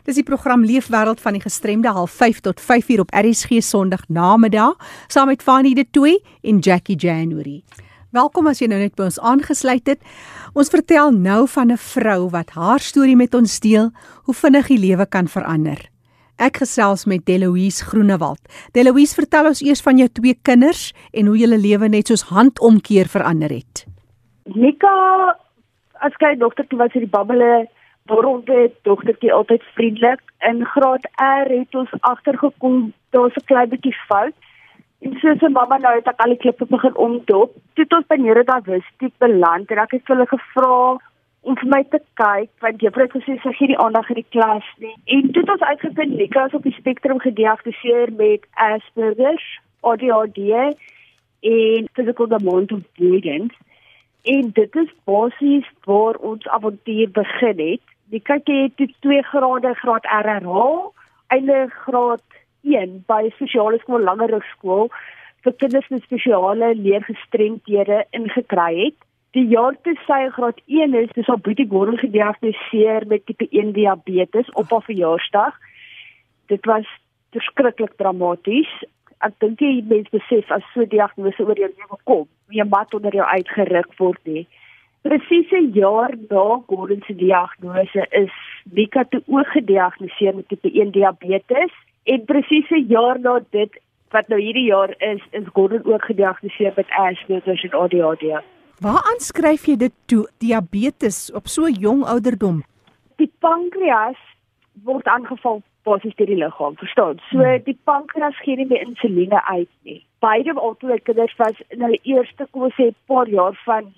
Dis 0.06 0.16
die 0.16 0.24
program 0.24 0.66
Leefwêreld 0.66 1.22
van 1.22 1.34
die 1.38 1.42
gestremde 1.42 1.92
half 1.94 2.12
5 2.12 2.40
tot 2.40 2.62
5 2.62 2.90
uur 2.90 3.00
op 3.00 3.14
RSG 3.14 3.50
Sondag 3.60 4.08
namiddag 4.08 4.76
saam 5.08 5.28
met 5.28 5.44
Fani 5.44 5.74
de 5.74 5.86
Tooi 5.92 6.20
en 6.42 6.60
Jackie 6.60 6.96
January. 6.96 7.64
Welkom 8.16 8.48
as 8.48 8.62
jy 8.62 8.70
nou 8.72 8.78
net 8.80 8.94
by 8.96 9.10
ons 9.10 9.18
aangesluit 9.20 9.90
het. 9.92 10.04
Ons 10.56 10.70
vertel 10.72 11.10
nou 11.12 11.42
van 11.52 11.72
'n 11.74 11.76
vrou 11.76 12.30
wat 12.32 12.54
haar 12.56 12.80
storie 12.80 13.16
met 13.16 13.34
ons 13.36 13.60
deel, 13.60 13.92
hoe 14.26 14.34
vinnig 14.34 14.68
die 14.68 14.80
lewe 14.80 15.06
kan 15.06 15.28
verander. 15.28 15.80
Ek 16.40 16.58
gesels 16.64 17.06
met 17.06 17.26
Deloise 17.26 17.84
Groenewald. 17.84 18.40
Deloise, 18.72 19.16
vertel 19.16 19.48
ons 19.48 19.62
eers 19.62 19.82
van 19.82 19.98
jou 19.98 20.08
twee 20.08 20.34
kinders 20.44 20.94
en 21.12 21.26
hoe 21.26 21.38
julle 21.38 21.58
lewe 21.58 21.88
net 21.90 22.08
soos 22.08 22.24
handomkeer 22.32 23.08
verander 23.08 23.50
het. 23.50 23.86
Nika, 24.46 25.36
as 26.00 26.14
jy 26.20 26.36
dogtertjie 26.38 26.78
was 26.78 26.94
hierdie 26.94 27.12
babbele, 27.12 27.68
borrelde 28.08 28.72
dogtertjie 28.84 29.34
altyd 29.34 29.64
vriendelik. 29.76 30.22
In 30.40 30.66
graad 30.66 31.04
R 31.20 31.52
het 31.52 31.76
ons 31.76 31.92
agtergekom 32.00 32.94
daar's 33.12 33.36
'n 33.36 33.46
klein 33.46 33.70
bietjie 33.70 33.96
fout. 34.08 34.36
En 35.02 35.18
soos 35.20 35.42
'n 35.42 35.52
mamma 35.52 35.78
nou 35.78 35.96
het 35.96 36.08
ek 36.08 36.22
al 36.24 36.34
die 36.34 36.44
klippe 36.44 36.66
begin 36.66 36.96
omdop. 36.96 37.52
Toe 37.74 37.86
ons 37.90 38.08
by 38.08 38.16
Neurodiversity 38.16 39.12
beland 39.18 39.72
en 39.72 39.78
ek 39.78 39.92
het 39.92 40.08
hulle 40.08 40.25
gevra 40.25 40.98
om 41.42 41.58
vir 41.62 41.70
my 41.70 41.84
te 41.84 42.00
kyk 42.14 42.50
want 42.66 42.82
juffrou 42.82 43.06
het 43.06 43.16
gesê 43.18 43.36
sy 43.42 43.52
gee 43.58 43.68
die 43.68 43.78
aandag 43.78 44.10
in 44.10 44.16
die 44.22 44.32
klas 44.36 44.68
nie. 44.78 44.96
En 45.06 45.32
toe 45.32 45.42
het 45.42 45.52
ons 45.56 45.68
uitgevind 45.72 46.16
Nika 46.18 46.46
is 46.46 46.54
op 46.54 46.64
die 46.64 46.78
spektrum 46.80 47.20
gediagnoseer 47.20 48.14
met 48.18 48.48
Asperger, 48.54 49.42
ADHD 49.82 50.40
en 51.42 51.90
physical 51.94 52.32
avoidance. 52.40 53.56
En 54.24 54.50
dit 54.52 54.75
is 54.75 54.94
basies 55.04 55.68
waar 55.84 56.16
ons 56.16 56.48
avontuur 56.48 57.12
begin 57.12 57.60
het. 57.60 57.84
Nika 58.10 58.40
het 58.44 58.78
toe 58.78 58.90
2 59.00 59.22
grade 59.22 59.74
graad 59.74 60.06
RRH, 60.06 60.58
einde 61.28 61.66
graad 61.70 62.25
1 62.66 63.04
by 63.08 63.30
spesiale 63.36 63.80
skool 63.80 64.04
Langerhof 64.04 64.46
skool 64.58 64.90
vir 65.46 65.54
kinders 65.62 65.90
met 65.94 66.04
spesiale 66.04 66.74
leergestremdhede 66.76 68.04
ingekry 68.18 68.72
het 68.84 69.06
die 69.36 69.46
jaar 69.52 69.76
toe 69.84 69.94
sy 70.08 70.22
graad 70.32 70.60
1 70.72 70.96
is, 70.96 71.12
dis 71.16 71.28
haar 71.28 71.42
Boetie 71.44 71.68
Gordon 71.68 72.00
gediagnoseer 72.00 73.06
met 73.12 73.26
tipe 73.28 73.48
1 73.52 73.74
diabetes 73.76 74.52
op 74.62 74.72
haar 74.72 74.86
verjaarsdag. 74.88 75.58
Dit 76.48 76.66
was 76.72 76.88
verskriklik 77.36 77.98
dramaties. 78.00 78.72
Ek 79.28 79.36
dink 79.44 79.60
jy 79.60 79.82
mens 79.90 80.08
besef 80.14 80.52
as 80.56 80.64
so 80.74 80.86
'n 80.86 80.94
diagnose 80.94 81.44
oor 81.44 81.60
jou 81.60 81.68
lewe 81.68 81.98
kom, 82.04 82.28
jy 82.50 82.64
mat 82.64 82.94
onder 82.94 83.12
jou 83.12 83.28
uitgeruk 83.28 83.92
word 84.00 84.22
nie. 84.24 84.48
Presies 85.04 85.52
'n 85.52 85.72
jaar 85.74 86.16
na 86.30 86.46
Gordon 86.68 87.04
se 87.08 87.16
diagnose 87.16 88.08
is 88.12 88.32
Mika 88.72 89.04
toe 89.04 89.22
ook 89.28 89.48
gediagnoseer 89.48 90.36
met 90.36 90.48
tipe 90.48 90.72
1 90.72 90.92
diabetes 90.92 91.76
en 92.06 92.26
presies 92.26 92.70
'n 92.70 92.86
jaar 92.88 93.20
na 93.20 93.40
dit 93.50 93.82
wat 94.10 94.28
nou 94.28 94.40
hierdie 94.42 94.68
jaar 94.70 94.94
is, 94.98 95.22
is 95.32 95.48
Gordon 95.54 95.86
ook 95.86 96.04
gediagnoseer 96.04 96.74
met 96.76 96.90
Asperger 96.90 97.60
en 97.64 97.80
ADHD. 97.80 98.44
Waar 98.80 99.02
aanskryf 99.12 99.66
jy 99.66 99.76
dit 99.76 99.94
toe 100.06 100.24
diabetes 100.44 101.32
op 101.32 101.48
so 101.48 101.68
jong 101.68 102.04
ouderdom? 102.04 102.64
Die 103.16 103.32
pankreas 103.40 104.20
word 104.84 105.08
aangeval 105.08 105.62
basies 105.88 106.16
deur 106.16 106.28
die 106.28 106.40
liggaam, 106.42 106.76
verstaan? 106.82 107.20
So 107.30 107.40
hmm. 107.40 107.64
die 107.64 107.78
pankreas 107.84 108.38
gee 108.44 108.56
nie 108.60 108.68
meer 108.68 108.84
insuline 108.88 109.42
uit 109.46 109.70
nie. 109.88 110.02
Beide 110.20 110.56
albei 110.60 111.00
kinders 111.00 111.36
was 111.38 111.62
in 111.70 111.86
hulle 111.86 112.00
eerste 112.04 112.48
kom 112.52 112.68
ons 112.68 112.76
sê 112.80 112.90
paar 113.12 113.30
jaar 113.32 113.56
van 113.66 113.94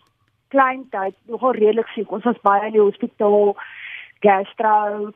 klein 0.54 0.86
tyd 0.92 1.16
nogal 1.32 1.58
redelik 1.58 1.90
siek. 1.96 2.12
Ons 2.12 2.28
was 2.28 2.40
baie 2.44 2.68
in 2.68 2.76
die 2.76 2.84
hospitaal, 2.84 3.56
gastro, 4.26 5.12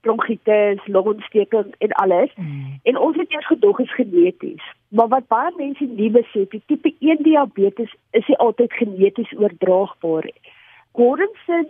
bronkietes, 0.00 0.86
longontsteking 0.86 1.74
en 1.78 1.92
alles. 1.92 2.32
Mm. 2.34 2.80
En 2.82 2.98
ons 2.98 3.16
het 3.16 3.32
eers 3.32 3.46
gedog 3.46 3.78
is 3.80 3.94
geneties. 3.94 4.62
Maar 4.88 5.08
wat 5.08 5.26
baie 5.28 5.52
mense 5.56 5.84
nie 5.84 6.10
besef, 6.10 6.48
die 6.48 6.62
tipe 6.66 6.94
1 6.98 7.22
diabetes 7.22 7.94
is 8.10 8.26
nie 8.26 8.36
altyd 8.36 8.72
geneties 8.72 9.32
oordraagbaar 9.38 10.24
nie. 10.24 10.52
Gordon 10.92 11.34
se 11.46 11.64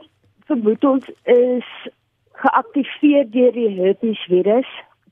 vermoed 0.46 0.84
ons 0.84 1.10
is 1.22 1.66
geaktiveer 2.32 3.30
deur 3.30 3.52
die 3.52 3.68
herpes 3.80 4.24
virus. 4.30 4.68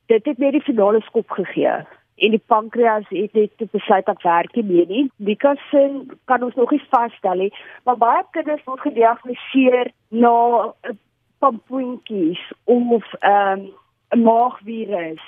Dit 0.07 0.25
het 0.25 0.39
net 0.39 0.53
die 0.53 0.67
finale 0.67 1.01
skop 1.01 1.31
gegee 1.31 1.83
en 2.15 2.31
die 2.31 2.43
pankreas 2.47 3.07
het 3.09 3.33
net 3.35 3.71
besluit 3.71 4.07
dat 4.07 4.23
werk 4.23 4.55
nie 4.55 4.65
meer 4.65 4.87
nie. 4.87 5.05
Because 5.17 5.81
kan 6.25 6.43
ons 6.43 6.55
nog 6.55 6.71
nie 6.71 6.83
vasstel 6.91 7.47
nie, 7.47 7.53
maar 7.85 7.99
baie 7.99 8.23
kinders 8.37 8.63
word 8.69 8.85
gediagnoseer 8.87 9.91
na 10.09 10.35
pampoentjies 11.45 12.43
of 12.65 13.15
ehm, 13.21 13.61
'n 13.61 14.19
um, 14.19 14.23
maagvirus 14.25 15.25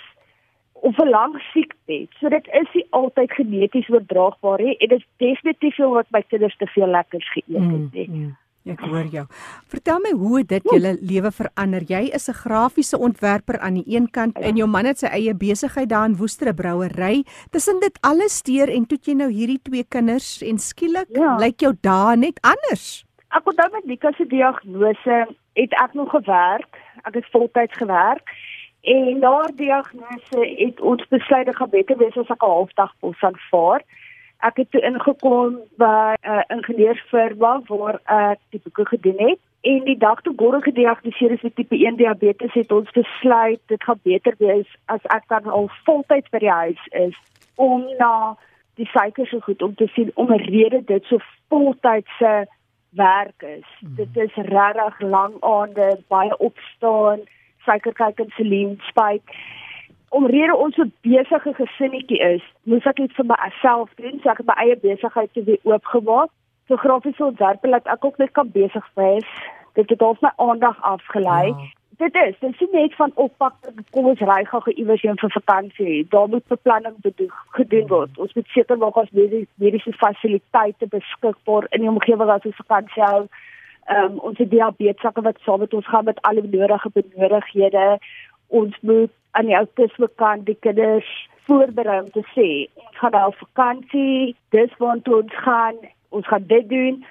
of 0.73 0.97
'n 0.99 1.09
lang 1.09 1.37
siekte. 1.53 2.07
So 2.19 2.29
dit 2.29 2.47
is 2.53 2.73
nie 2.75 2.87
altyd 2.91 3.33
geneties 3.33 3.89
oordraagbaar 3.89 4.63
nie 4.63 4.77
en 4.77 4.89
dit 4.89 4.99
is 4.99 5.07
definitief 5.17 5.77
wat 5.77 6.11
my 6.11 6.23
kinders 6.23 6.57
te 6.57 6.67
veel 6.67 6.87
lekkers 6.87 7.29
geëet 7.33 7.71
het. 7.71 8.09
Mm, 8.09 8.17
mm. 8.17 8.37
Ek 8.67 8.81
hoor 8.83 9.07
jou. 9.07 9.23
Vertel 9.71 10.01
my 10.03 10.11
hoe 10.19 10.41
dit 10.43 10.65
julle 10.67 10.97
lewe 10.99 11.31
verander. 11.31 11.85
Jy 11.87 12.11
is 12.19 12.29
'n 12.29 12.35
grafiese 12.35 12.99
ontwerper 12.99 13.59
aan 13.59 13.75
die 13.75 13.85
een 13.87 14.11
kant 14.11 14.35
en 14.39 14.57
jou 14.57 14.67
man 14.67 14.85
het 14.85 14.99
sy 14.99 15.07
eie 15.07 15.35
besigheid 15.35 15.89
daar 15.89 16.09
in 16.09 16.17
Woester 16.17 16.55
brouery. 16.55 17.25
Tussen 17.51 17.81
dit 17.81 17.99
alles 18.01 18.37
steur 18.37 18.69
en 18.69 18.87
toe 18.87 18.99
jy 19.03 19.15
nou 19.15 19.31
hierdie 19.31 19.63
twee 19.63 19.85
kinders 19.85 20.43
en 20.43 20.59
skielik 20.59 21.07
ja. 21.09 21.37
lyk 21.39 21.61
jou 21.61 21.75
dae 21.81 22.17
net 22.17 22.39
anders. 22.43 23.07
Ek 23.31 23.47
onthou 23.47 23.71
met 23.73 23.85
Nika 23.85 24.13
se 24.13 24.27
diagnose 24.27 25.27
het 25.57 25.73
ek 25.73 25.95
nog 25.95 26.11
gewerk. 26.11 26.77
Ek 27.03 27.15
het 27.15 27.31
voltyds 27.31 27.77
gewerk. 27.77 28.27
En 28.83 29.19
na 29.19 29.49
diagnose 29.57 30.41
het 30.57 30.81
ons 30.81 31.09
besluit 31.09 31.49
ek 31.49 31.57
gaan 31.57 31.73
beter 31.73 31.97
wees 31.97 32.17
as 32.17 32.31
ek 32.31 32.43
'n 32.43 32.55
halfdag 32.55 32.93
pos 33.01 33.23
aanvaar. 33.23 33.83
Ek 34.49 34.57
het 34.57 34.71
toe 34.71 34.81
ingekom 34.81 35.59
by 35.77 36.15
'n 36.15 36.31
uh, 36.31 36.43
ingenieursfirma 36.57 37.61
waar 37.67 38.01
ek 38.05 38.39
die 38.51 38.61
boeke 38.65 38.87
gedoen 38.87 39.19
het 39.29 39.41
en 39.61 39.85
die 39.85 39.99
dag 39.99 40.21
toe 40.23 40.33
Gordon 40.37 40.63
gediagnoseer 40.63 41.31
is 41.31 41.43
met 41.43 41.55
tipe 41.55 41.77
1 41.77 41.97
diabetes 41.97 42.53
het 42.53 42.73
ons 42.73 42.91
besluit 42.91 43.61
dit 43.67 43.83
gaan 43.83 44.01
beter 44.03 44.35
wees 44.39 44.69
as 44.85 45.03
ek 45.03 45.25
dan 45.29 45.47
al 45.47 45.71
voltyds 45.85 46.31
by 46.31 46.39
die 46.39 46.51
huis 46.51 46.83
is 46.91 47.17
om 47.55 47.83
na 47.99 48.37
die 48.77 48.89
so 48.93 49.41
goed 49.41 49.63
om 49.63 49.75
te 49.75 49.89
sien 49.95 50.11
om 50.15 50.33
'n 50.33 50.47
rede 50.53 50.85
dit 50.85 51.05
so 51.05 51.19
voltydse 51.49 52.47
werk 52.97 53.43
is. 53.43 53.69
Mm. 53.81 53.95
Dit 54.01 54.17
is 54.27 54.35
regtig 54.51 55.01
lang 55.01 55.37
aande, 55.41 55.93
baie 56.09 56.35
opstaan, 56.39 57.23
suiker 57.69 57.95
kyk 57.95 58.25
en 58.25 58.35
selien 58.37 58.77
spyk 58.91 59.37
omrede 60.17 60.57
ons 60.57 60.75
so 60.79 60.87
besige 61.07 61.53
gesinnetjie 61.59 62.21
is, 62.25 62.45
moes 62.71 62.87
ek 62.89 63.01
dit 63.03 63.15
vir 63.19 63.29
myself 63.31 63.93
doen, 64.01 64.19
so 64.23 64.33
ek 64.33 64.43
het 64.43 64.51
my 64.51 64.57
eie 64.63 64.77
besigheid 64.83 65.33
te 65.35 65.45
weer 65.49 65.61
oopgemaak. 65.69 66.33
So 66.67 66.79
grafiese 66.83 67.25
ontwerp 67.29 67.67
laat 67.67 67.89
ek 67.91 68.05
ook 68.05 68.19
net 68.23 68.33
kan 68.39 68.51
besig 68.55 68.87
wees. 68.99 69.29
Dit 69.79 69.91
het 69.93 70.03
al 70.03 70.17
my 70.23 70.33
aandag 70.43 70.79
afgelei. 70.83 71.53
Ja. 71.53 71.69
Dit 71.97 72.15
is, 72.15 72.35
dit 72.39 72.61
is 72.61 72.71
net 72.73 72.95
van 72.95 73.11
oppak, 73.15 73.55
kom 73.91 74.07
ons 74.11 74.21
ry 74.29 74.43
gou 74.45 74.61
iewers 74.73 75.01
heen 75.01 75.17
vir 75.17 75.33
vakansie. 75.33 75.95
Daar 76.13 76.29
moet 76.29 76.45
beplanning 76.53 76.97
bedoel 77.05 77.31
gedoen 77.57 77.87
word. 77.89 78.19
Ons 78.21 78.35
moet 78.37 78.51
seker 78.53 78.77
maak 78.77 78.99
ons 79.01 79.15
mediese 79.17 79.49
mediese 79.63 79.93
fasiliteite 79.97 80.89
beskikbaar 80.93 81.69
in 81.71 81.87
die 81.87 81.93
omgewing 81.93 82.29
waar 82.29 82.45
ons 82.45 82.59
vakansie 82.61 83.03
hou. 83.03 83.23
Ehm 83.87 84.11
um, 84.11 84.19
ons 84.29 84.43
het 84.43 84.51
diabetessakke 84.53 85.25
wat 85.25 85.41
saam 85.47 85.65
met 85.65 85.79
ons 85.79 85.89
gaan 85.89 86.05
met 86.05 86.21
alle 86.29 86.45
nodige 86.45 86.93
benodighede. 86.99 87.87
Ons 88.61 88.77
moet 88.81 89.13
aan 89.31 89.49
die 89.49 89.57
autisme 89.63 90.11
kant 90.21 90.45
die 90.47 90.59
kinders 90.69 91.09
voorberei 91.49 92.01
om 92.03 92.13
te 92.13 92.27
sê 92.35 92.51
ons 92.83 93.01
gaan 93.01 93.17
nou 93.17 93.31
vakansie, 93.41 94.37
dis 94.53 94.77
waar 94.83 95.01
ons 95.01 95.41
gaan, 95.49 95.81
ons 96.09 96.29
gaan 96.29 96.45
dit 96.53 96.69
doen. 96.69 97.03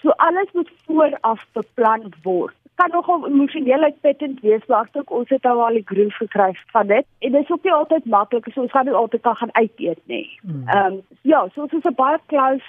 So 0.00 0.16
alles 0.16 0.56
moet 0.56 0.72
vooraf 0.86 1.46
beplan 1.52 2.12
word. 2.24 2.56
Kan 2.74 2.90
nogal 2.90 3.26
emosioneel 3.26 3.82
uitputtend 3.82 4.40
wees, 4.40 4.64
maar 4.66 4.86
ek 4.86 4.92
dink 4.92 5.10
ons 5.10 5.28
het 5.28 5.42
nou 5.42 5.58
al 5.60 5.76
die 5.76 5.84
groef 5.86 6.16
gekry 6.16 6.52
van 6.72 6.86
dit. 6.86 7.06
En 7.18 7.32
dit 7.32 7.42
is 7.42 7.50
ook 7.50 7.62
nie 7.62 7.72
altyd 7.72 8.04
maklik, 8.04 8.48
so 8.52 8.64
ons 8.64 8.72
gaan 8.72 8.88
nie 8.88 8.94
altyd 8.96 9.22
kan 9.26 9.36
gaan 9.36 9.54
uit 9.58 9.84
eet 9.84 10.00
nie. 10.06 10.26
Hmm. 10.40 10.64
Ehm 10.68 10.92
um, 10.92 11.02
ja, 11.22 11.44
so 11.54 11.62
ons 11.62 11.72
is 11.72 11.84
'n 11.90 11.94
baie 11.94 12.18
close 12.26 12.64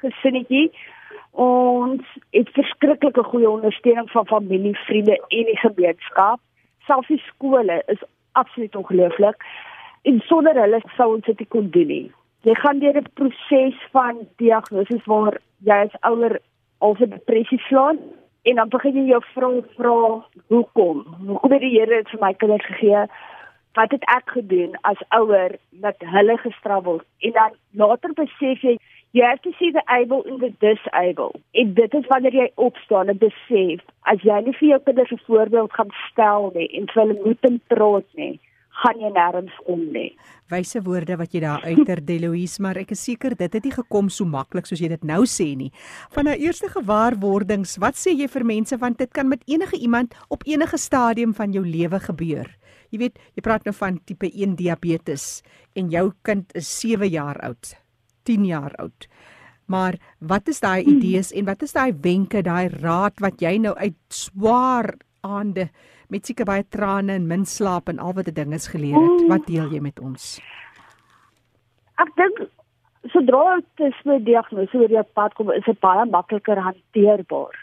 gesinnetjie. 0.00 0.72
Ons 1.30 2.02
het 2.30 2.48
verskriklike 2.54 3.22
goeie 3.22 3.50
ondersteuning 3.50 4.10
van 4.10 4.26
familie, 4.26 4.76
vriende 4.86 5.16
en 5.28 5.44
die 5.50 5.58
gemeenskap. 5.58 6.40
Selfs 6.86 7.08
die 7.08 7.22
skole 7.26 7.82
is 7.86 8.02
absoluut 8.32 8.76
ongelooflik. 8.76 9.44
En 10.02 10.20
sonder 10.20 10.60
hulle 10.60 10.80
sou 10.96 11.14
ons 11.14 11.24
dit 11.24 11.48
kon 11.48 11.70
doen 11.70 11.86
nie. 11.86 12.12
Jy 12.44 12.54
gaan 12.54 12.78
deur 12.78 12.96
'n 12.96 13.12
proses 13.14 13.76
van 13.90 14.18
diagnose 14.36 15.00
waar 15.04 15.40
jy 15.64 15.78
as 15.86 15.96
ouer 16.00 16.40
al 16.78 16.94
vir 16.94 17.08
depressie 17.08 17.60
slaan 17.68 17.98
en 18.44 18.60
dan 18.60 18.68
begin 18.68 18.96
jy 18.98 19.04
jou 19.12 19.20
vra 19.32 19.50
vra 19.76 19.98
hoekom? 20.52 21.04
Hoekom 21.26 21.54
het 21.56 21.64
die 21.64 21.72
Here 21.76 22.02
dit 22.02 22.10
vir 22.12 22.20
my 22.20 22.32
kinders 22.40 22.66
gegee? 22.66 23.04
Wat 23.74 23.90
het 23.96 24.04
ek 24.14 24.34
gedoen 24.36 24.76
as 24.90 25.00
ouer 25.18 25.56
dat 25.84 26.04
hulle 26.14 26.36
gestraf 26.42 26.84
word? 26.84 27.06
En 27.26 27.32
dan 27.38 27.56
later 27.80 28.12
besef 28.20 28.62
jy 28.62 28.76
jy 29.14 29.26
het 29.30 29.42
te 29.42 29.52
sien 29.58 29.76
die 29.76 29.86
able 29.94 30.24
in 30.26 30.40
the 30.42 30.50
disable. 30.62 31.32
En 31.52 31.74
dit 31.74 31.94
is 31.94 32.08
wanneer 32.10 32.34
jy 32.34 32.48
opstaan 32.54 33.12
en 33.12 33.18
besef 33.18 33.84
as 34.12 34.24
jy 34.26 34.40
nie 34.46 34.56
vir 34.58 34.68
jou 34.68 34.80
kinders 34.88 35.12
'n 35.12 35.26
voorbeeld 35.26 35.72
gaan 35.72 35.92
stel 36.10 36.50
nie 36.54 36.68
en 36.78 36.90
vir 36.92 37.02
hulle 37.02 37.20
moet 37.24 37.50
en 37.50 37.60
trots 37.68 38.10
nie 38.14 38.40
gaan 38.80 39.00
jy 39.00 39.10
nêrens 39.14 39.54
kom 39.66 39.82
nie. 39.94 40.10
Wyse 40.52 40.82
woorde 40.84 41.16
wat 41.20 41.34
jy 41.34 41.44
daar 41.44 41.62
uiter 41.64 42.02
Deloise, 42.08 42.62
maar 42.62 42.78
ek 42.80 42.94
is 42.96 43.04
seker 43.06 43.36
dit 43.38 43.54
het 43.56 43.64
nie 43.64 43.74
gekom 43.74 44.10
so 44.12 44.26
maklik 44.28 44.68
soos 44.68 44.82
jy 44.82 44.90
dit 44.92 45.06
nou 45.06 45.22
sê 45.30 45.52
nie. 45.58 45.70
Van 46.14 46.28
nou 46.28 46.34
eerste 46.34 46.70
gewaarwordings, 46.72 47.78
wat 47.82 47.98
sê 48.00 48.14
jy 48.16 48.28
vir 48.30 48.46
mense 48.48 48.78
want 48.82 48.98
dit 49.02 49.12
kan 49.14 49.30
met 49.30 49.44
enige 49.50 49.78
iemand 49.78 50.16
op 50.34 50.44
enige 50.48 50.80
stadium 50.80 51.34
van 51.36 51.54
jou 51.54 51.64
lewe 51.66 52.00
gebeur. 52.02 52.50
Jy 52.90 53.00
weet, 53.06 53.18
jy 53.34 53.42
praat 53.42 53.64
nou 53.66 53.74
van 53.74 53.98
tipe 54.06 54.28
1 54.30 54.58
diabetes 54.58 55.42
en 55.74 55.88
jou 55.90 56.10
kind 56.26 56.52
is 56.58 56.68
7 56.80 57.08
jaar 57.10 57.40
oud. 57.46 57.74
10 58.24 58.44
jaar 58.48 58.74
oud. 58.82 59.08
Maar 59.66 59.96
wat 60.20 60.48
is 60.52 60.60
daai 60.60 60.84
hmm. 60.84 60.98
idees 60.98 61.32
en 61.32 61.48
wat 61.48 61.64
is 61.64 61.72
daai 61.72 61.92
wenke, 62.04 62.42
daai 62.44 62.68
raad 62.68 63.18
wat 63.24 63.40
jy 63.42 63.56
nou 63.64 63.74
uit 63.80 63.96
swaar 64.12 64.94
aande 65.24 65.70
met 66.08 66.26
seker 66.26 66.44
baie 66.44 66.64
trane 66.68 67.12
en 67.12 67.26
min 67.26 67.44
slaap 67.44 67.88
en 67.88 67.98
al 67.98 68.12
wat 68.12 68.24
die 68.24 68.34
dinge 68.34 68.58
geleer 68.58 68.98
het, 68.98 69.20
hmm. 69.20 69.28
wat 69.28 69.46
deel 69.46 69.72
jy 69.72 69.80
met 69.80 70.00
ons? 70.00 70.40
Ek 72.02 72.10
dink 72.16 72.48
sodra 73.12 73.60
dit 73.60 73.86
is 73.88 73.98
'n 74.04 74.24
diagnose 74.24 74.78
oor 74.78 74.90
jou 74.90 75.06
pad 75.14 75.34
kom, 75.34 75.50
is 75.50 75.64
dit 75.64 75.80
baie 75.80 76.04
makliker 76.04 76.58
hanteerbaar. 76.58 77.54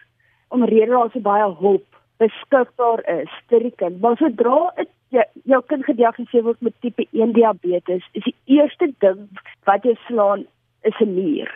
Omrede 0.49 0.91
daar 0.91 1.10
so 1.12 1.19
baie 1.19 1.56
hulp 1.60 1.86
beskikbaar 2.17 3.01
is 3.21 3.34
vir 3.49 3.60
die 3.60 3.75
kind. 3.75 4.01
Maar 4.01 4.17
sodra 4.17 4.71
dit 4.77 4.89
jou, 5.10 5.25
jou 5.43 5.62
kind 5.67 5.86
gediagnoseer 5.86 6.43
word 6.43 6.62
met 6.62 6.73
tipe 6.82 7.08
1 7.12 7.34
diabetes, 7.34 8.04
is 8.13 8.23
die 8.23 8.36
eerste 8.45 8.93
ding 8.99 9.27
wat 9.65 9.84
jy 9.84 9.95
slaan 10.08 10.45
is 10.84 10.99
'n 10.99 11.13
muur. 11.15 11.49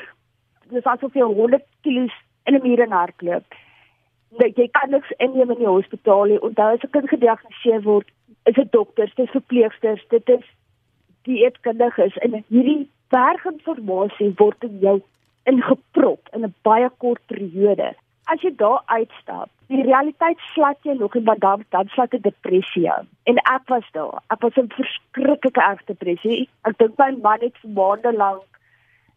Dit 0.70 0.80
is 0.80 0.86
asof 0.86 1.14
jy 1.14 1.22
100 1.22 1.64
kg 1.84 2.12
in 2.46 2.56
'n 2.56 2.62
muur 2.62 2.90
hardloop. 2.90 3.46
Dat 4.38 4.56
jy 4.56 4.68
kan 4.72 4.90
niks 4.90 5.12
inneem 5.18 5.52
in 5.52 5.58
die 5.64 5.68
hospitaal 5.68 6.26
nie. 6.26 6.42
Onthou 6.42 6.74
as 6.74 6.84
'n 6.84 6.90
kind 6.90 7.10
gediagnoseer 7.10 7.82
word, 7.82 8.08
is 8.46 8.56
dit 8.56 8.72
dokters, 8.72 9.16
dit 9.16 9.26
is 9.26 9.32
verpleegsters, 9.32 10.06
dit 10.10 10.30
is 10.30 10.46
dieetkundiges 11.24 12.18
en 12.18 12.44
hierdie 12.48 12.90
berg 13.10 13.46
inligting 13.46 14.38
word 14.38 14.64
in 14.64 14.80
jou 14.80 15.02
ingeprop 15.44 16.30
in 16.34 16.44
'n 16.46 16.54
baie 16.62 16.90
kort 16.98 17.22
periode 17.26 17.96
as 18.26 18.42
jy 18.42 18.52
daar 18.58 18.82
uitstap, 18.86 19.50
die 19.70 19.84
realiteit 19.86 20.42
slat 20.54 20.82
jy 20.86 20.96
nog 20.98 21.16
en 21.18 21.26
dan 21.26 21.66
dan 21.70 21.88
slat 21.94 22.14
'n 22.14 22.22
depressie 22.22 22.92
aan. 22.92 23.08
En 23.24 23.38
ek 23.38 23.68
was 23.68 23.88
daar. 23.92 24.22
Ek 24.30 24.42
was 24.42 24.56
in 24.56 24.70
verskriklike 24.70 25.62
erg 25.62 25.84
depressie. 25.86 26.50
Ek 26.64 26.78
dink 26.78 26.98
my 26.98 27.12
man 27.22 27.40
het 27.40 27.58
vir 27.62 27.70
maande 27.70 28.14
lank 28.14 28.44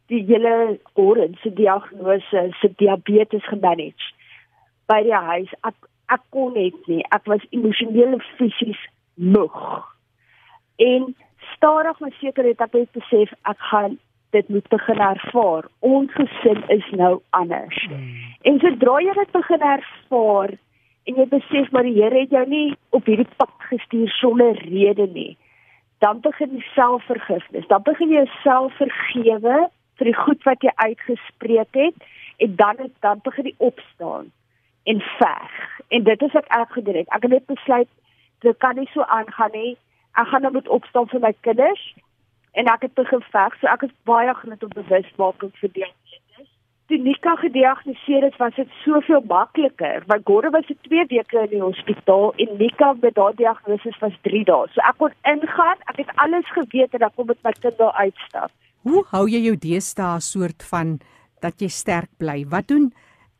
die 0.06 0.24
hele 0.24 0.78
oren 0.94 1.36
se 1.42 1.52
diagnose 1.52 2.48
se 2.60 2.72
diabetes 2.76 3.44
gemanage 3.44 4.12
by 4.90 5.02
die 5.06 5.22
huis. 5.30 5.52
Ek 5.68 5.76
ek 6.08 6.24
kon 6.32 6.54
net 6.56 6.76
nie. 6.88 7.02
Ek 7.12 7.26
was 7.28 7.44
emosioneel 7.52 8.16
en 8.16 8.26
fisies 8.38 8.80
moeg. 9.14 9.56
En 10.80 11.10
stadig 11.54 12.00
maar 12.00 12.14
seker 12.20 12.46
het 12.48 12.62
ek 12.64 12.76
besef 12.96 13.32
ek 13.50 13.66
gaan 13.70 13.98
dit 14.30 14.48
moet 14.48 14.68
begin 14.68 15.00
ervaar. 15.00 15.68
Ons 15.78 16.12
gesin 16.12 16.62
is 16.68 16.88
nou 16.90 17.20
anders. 17.30 17.84
Hmm. 17.88 18.08
En 18.48 18.60
sodra 18.60 18.98
jy 19.04 19.14
dit 19.16 19.32
begin 19.32 19.66
ervaar 19.72 20.54
en 21.08 21.20
jy 21.20 21.26
besef 21.32 21.70
maar 21.72 21.88
die 21.88 21.96
Here 21.96 22.24
het 22.24 22.32
jou 22.32 22.44
nie 22.48 22.76
op 22.96 23.08
hierdie 23.08 23.28
pad 23.40 23.52
gestuur 23.70 24.10
sonder 24.20 24.58
rede 24.68 25.06
nie, 25.12 25.36
dan 26.04 26.20
begin 26.20 26.52
jy 26.56 26.64
selfvergifnis. 26.74 27.66
Dan 27.72 27.84
begin 27.86 28.12
jy 28.12 28.24
jouself 28.24 28.76
vergewe 28.80 29.68
vir 29.98 30.10
die 30.10 30.18
goed 30.18 30.44
wat 30.46 30.62
jy 30.62 30.74
uitgespreek 30.76 31.80
het 31.80 32.10
en 32.44 32.56
dan 32.60 32.84
dan 33.00 33.24
begin 33.24 33.48
die 33.48 33.58
opstaan 33.58 34.28
en 34.92 35.00
veg. 35.20 35.54
En 35.88 36.04
dit 36.04 36.22
is 36.22 36.32
wat 36.32 36.48
ek 36.60 36.76
gedoen 36.76 37.00
het. 37.02 37.08
Ek 37.16 37.24
het 37.26 37.34
net 37.36 37.46
besluit 37.46 37.88
dit 38.44 38.56
kan 38.62 38.76
nie 38.78 38.88
so 38.92 39.02
aangaan 39.02 39.52
nie. 39.52 39.76
Ek 40.20 40.28
gaan 40.30 40.44
nou 40.46 40.52
moet 40.52 40.68
opstaan 40.68 41.08
vir 41.12 41.20
my 41.24 41.32
kinders 41.46 41.82
en 42.58 42.70
ek 42.70 42.86
het 42.86 42.94
begin 42.94 43.24
veg. 43.32 43.56
So 43.60 43.70
ek 43.70 43.86
is 43.88 43.94
baie 44.08 44.34
groot 44.34 44.64
op 44.66 44.76
bewusmaking 44.78 45.52
vir 45.60 45.72
diabetes. 45.74 46.46
Toe 46.88 46.96
Nika 47.04 47.34
gediagnoseer 47.36 48.24
is, 48.24 48.36
was 48.40 48.54
dit 48.56 48.70
soveel 48.84 49.20
makliker. 49.28 50.06
My 50.08 50.16
Gordon 50.24 50.54
was 50.54 50.64
vir 50.70 50.78
2 50.86 51.04
weke 51.10 51.42
in 51.42 51.50
die 51.50 51.60
hospitaal 51.60 52.32
en 52.44 52.54
Nika 52.56 52.94
met 53.02 53.18
daardie 53.18 53.44
diagnose 53.44 53.92
was 54.00 54.16
3 54.24 54.44
dae. 54.48 54.70
So 54.72 54.84
ek 54.88 54.96
kon 55.02 55.12
ingaan, 55.28 55.82
ek 55.92 56.00
het 56.00 56.14
alles 56.24 56.48
geweet 56.56 56.96
en 56.96 57.04
ek 57.10 57.18
kon 57.18 57.28
met 57.28 57.42
my 57.44 57.52
kind 57.58 57.76
daar 57.82 57.92
uitstap. 58.00 58.54
Hoe 58.88 59.04
hou 59.12 59.26
jy 59.28 59.42
jou 59.50 59.58
deesdae 59.60 60.22
soort 60.24 60.64
van 60.70 60.96
dat 61.44 61.60
jy 61.60 61.68
sterk 61.68 62.08
bly? 62.16 62.40
Wat 62.48 62.70
doen 62.72 62.88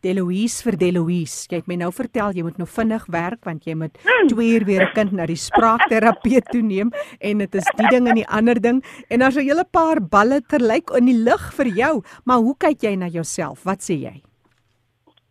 Deloise 0.09 0.65
vir 0.65 0.77
Deloise. 0.81 1.47
Jy 1.51 1.61
het 1.61 1.69
my 1.69 1.77
nou 1.83 1.91
vertel 1.93 2.37
jy 2.37 2.45
moet 2.47 2.59
nou 2.61 2.69
vinnig 2.69 3.05
werk 3.13 3.45
want 3.49 3.67
jy 3.69 3.75
moet 3.77 3.99
2 4.31 4.47
uur 4.55 4.65
weer 4.69 4.85
'n 4.87 4.95
kind 4.95 5.13
na 5.13 5.27
die 5.27 5.37
spraakterapeut 5.37 6.49
toe 6.55 6.63
neem 6.63 6.93
en 7.21 7.45
dit 7.45 7.55
is 7.55 7.69
die 7.77 7.91
ding 7.93 8.09
en 8.09 8.21
die 8.23 8.29
ander 8.29 8.61
ding 8.61 8.81
en 9.11 9.21
daar's 9.21 9.37
'n 9.37 9.49
hele 9.51 9.65
paar 9.65 10.01
balle 10.01 10.41
terlyk 10.41 10.91
in 10.97 11.07
die 11.13 11.21
lug 11.29 11.53
vir 11.59 11.69
jou. 11.83 11.95
Maar 12.25 12.39
hoe 12.39 12.57
kyk 12.57 12.83
jy 12.83 12.95
na 12.97 13.07
jouself? 13.07 13.65
Wat 13.65 13.81
sê 13.85 13.95
jy? 14.09 14.17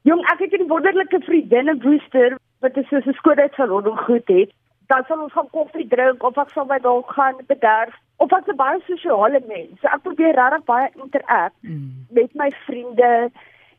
Jong, 0.04 0.22
ek 0.32 0.40
het 0.40 0.54
'n 0.54 0.68
wonderlike 0.68 1.20
vriendin 1.26 1.68
en 1.68 1.80
booster 1.80 2.38
wat 2.62 2.78
is 2.78 2.88
so 2.90 2.98
'n 2.98 3.14
skoonheid 3.14 3.56
van 3.56 3.68
rondom 3.68 3.98
goed 3.98 4.28
het. 4.28 4.52
Dan 4.88 5.04
sal 5.08 5.20
ons 5.20 5.34
gaan 5.34 5.50
koffie 5.52 5.88
drink 5.88 6.24
of 6.24 6.38
ek 6.38 6.50
sal 6.50 6.66
by 6.66 6.80
dalk 6.80 7.10
gaan 7.12 7.36
bederf 7.48 7.94
of 8.18 8.32
ek's 8.32 8.48
'n 8.48 8.56
baie 8.56 8.80
sosiale 8.88 9.42
mens. 9.48 9.80
So 9.82 9.88
ek 9.88 10.02
probeer 10.02 10.36
regtig 10.36 10.66
baie 10.66 10.90
interak 10.96 11.54
mm. 11.62 12.06
met 12.10 12.36
my 12.36 12.52
vriende 12.66 13.32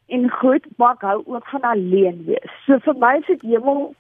en 0.09 0.31
goed, 0.31 0.67
maar 0.77 0.97
ek 0.97 1.05
hou 1.05 1.23
ook 1.27 1.49
van 1.53 1.65
alleen 1.69 2.23
wees. 2.27 2.53
So 2.67 2.79
vir 2.85 2.97
my 3.01 3.17
is 3.21 3.27
dit 3.29 3.43
hemel 3.53 3.91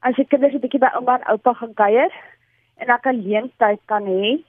as 0.00 0.18
ek 0.18 0.30
kinders 0.32 0.54
'n 0.56 0.62
bietjie 0.64 0.80
by 0.80 0.92
ouma 0.96 1.18
en 1.18 1.28
oupa 1.32 1.52
gaan 1.52 1.74
kuier 1.74 2.12
en 2.80 2.88
ek 2.88 3.06
alleen 3.06 3.50
tyd 3.58 3.80
kan 3.86 4.04
hê. 4.04 4.40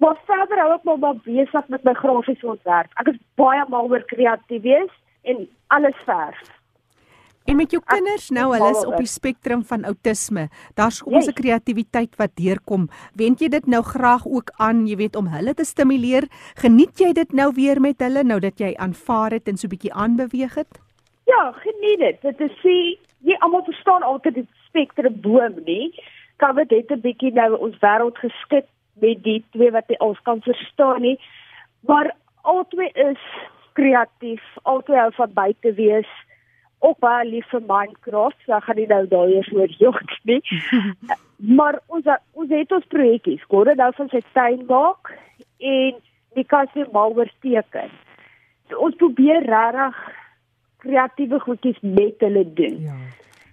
Maar 0.00 0.16
verder 0.26 0.58
hou 0.58 0.72
ek 0.74 0.84
maar 0.84 1.20
besig 1.24 1.68
met 1.68 1.84
my 1.84 1.92
grafiese 1.92 2.46
ontwerp. 2.46 2.90
Ek 2.96 3.08
is 3.12 3.20
baie 3.36 3.64
mal 3.68 3.90
oor 3.90 4.04
kreatief 4.12 4.62
wees 4.62 4.92
en 5.22 5.48
alles 5.68 5.96
verf. 6.04 6.59
En 7.50 7.56
met 7.58 7.72
jou 7.74 7.80
kinders 7.82 8.28
nou, 8.30 8.44
hulle 8.54 8.68
is 8.70 8.84
op 8.86 9.00
die 9.02 9.10
spektrum 9.10 9.64
van 9.66 9.82
outisme. 9.88 10.44
Daar's 10.78 11.00
kom 11.02 11.16
ons 11.18 11.26
'n 11.26 11.34
kreatiwiteit 11.34 12.12
wat 12.16 12.36
deurkom. 12.38 12.88
Wend 13.14 13.40
jy 13.40 13.48
dit 13.48 13.66
nou 13.66 13.82
graag 13.82 14.26
ook 14.26 14.50
aan, 14.56 14.86
jy 14.86 14.96
weet, 14.96 15.16
om 15.16 15.26
hulle 15.26 15.54
te 15.54 15.64
stimuleer? 15.64 16.28
Geniet 16.54 16.98
jy 16.98 17.12
dit 17.12 17.32
nou 17.32 17.52
weer 17.54 17.80
met 17.80 17.98
hulle 17.98 18.22
nou 18.22 18.40
dat 18.40 18.58
jy 18.58 18.74
aanvaar 18.76 19.30
het 19.30 19.48
en 19.48 19.56
so 19.56 19.68
bietjie 19.68 19.92
aanbeweeg 19.92 20.54
het? 20.54 20.80
Ja, 21.26 21.52
geniet 21.52 21.98
dit. 21.98 22.22
Dit 22.22 22.40
is 22.40 22.54
sê 22.62 22.98
jy 23.18 23.36
almal 23.40 23.64
verstaan 23.64 24.02
altyd 24.02 24.34
die 24.34 24.48
spektrum 24.68 25.20
boom, 25.20 25.54
nie? 25.64 25.94
Kan 26.36 26.54
dit 26.54 26.70
net 26.70 26.90
'n 26.90 27.00
bietjie 27.00 27.32
nou 27.32 27.58
ons 27.58 27.76
wêreld 27.80 28.18
geskit 28.18 28.66
met 29.00 29.22
die 29.22 29.44
twee 29.50 29.70
wat 29.70 29.84
jy 29.88 29.96
ons 29.98 30.20
kan 30.22 30.40
verstaan 30.40 31.00
nie. 31.00 31.18
Maar 31.80 32.14
albei 32.42 32.90
is 32.94 33.22
kreatief, 33.72 34.42
albei 34.62 34.98
hou 34.98 35.12
van 35.12 35.32
buite 35.32 35.74
wees 35.74 36.06
ook 36.80 36.98
baie 37.04 37.28
lief 37.28 37.48
vir 37.52 37.62
Minecraft, 37.68 38.36
so 38.44 38.56
ek 38.56 38.64
gaan 38.64 38.78
nie 38.80 38.88
nou 38.90 39.02
daai 39.10 39.40
voor 39.50 39.74
jok 39.78 40.14
nie. 40.28 40.40
maar 41.58 41.80
ons 41.88 42.06
ons 42.32 42.50
het 42.50 42.72
ons 42.72 42.92
projekkies, 42.94 43.44
Gordon 43.48 43.80
nou 43.80 43.90
van 43.96 44.08
sy 44.12 44.22
tuin 44.36 44.64
maak 44.68 45.12
en 45.58 46.00
die 46.38 46.46
kasie 46.48 46.86
mal 46.94 47.16
oor 47.16 47.30
teken. 47.44 47.92
So 48.70 48.80
ons 48.86 48.98
probeer 49.00 49.44
regtig 49.48 49.98
kreatiewe 50.80 51.40
goedjies 51.44 51.80
met 51.84 52.22
hulle 52.24 52.44
doen. 52.56 52.78
Ja. 52.88 52.98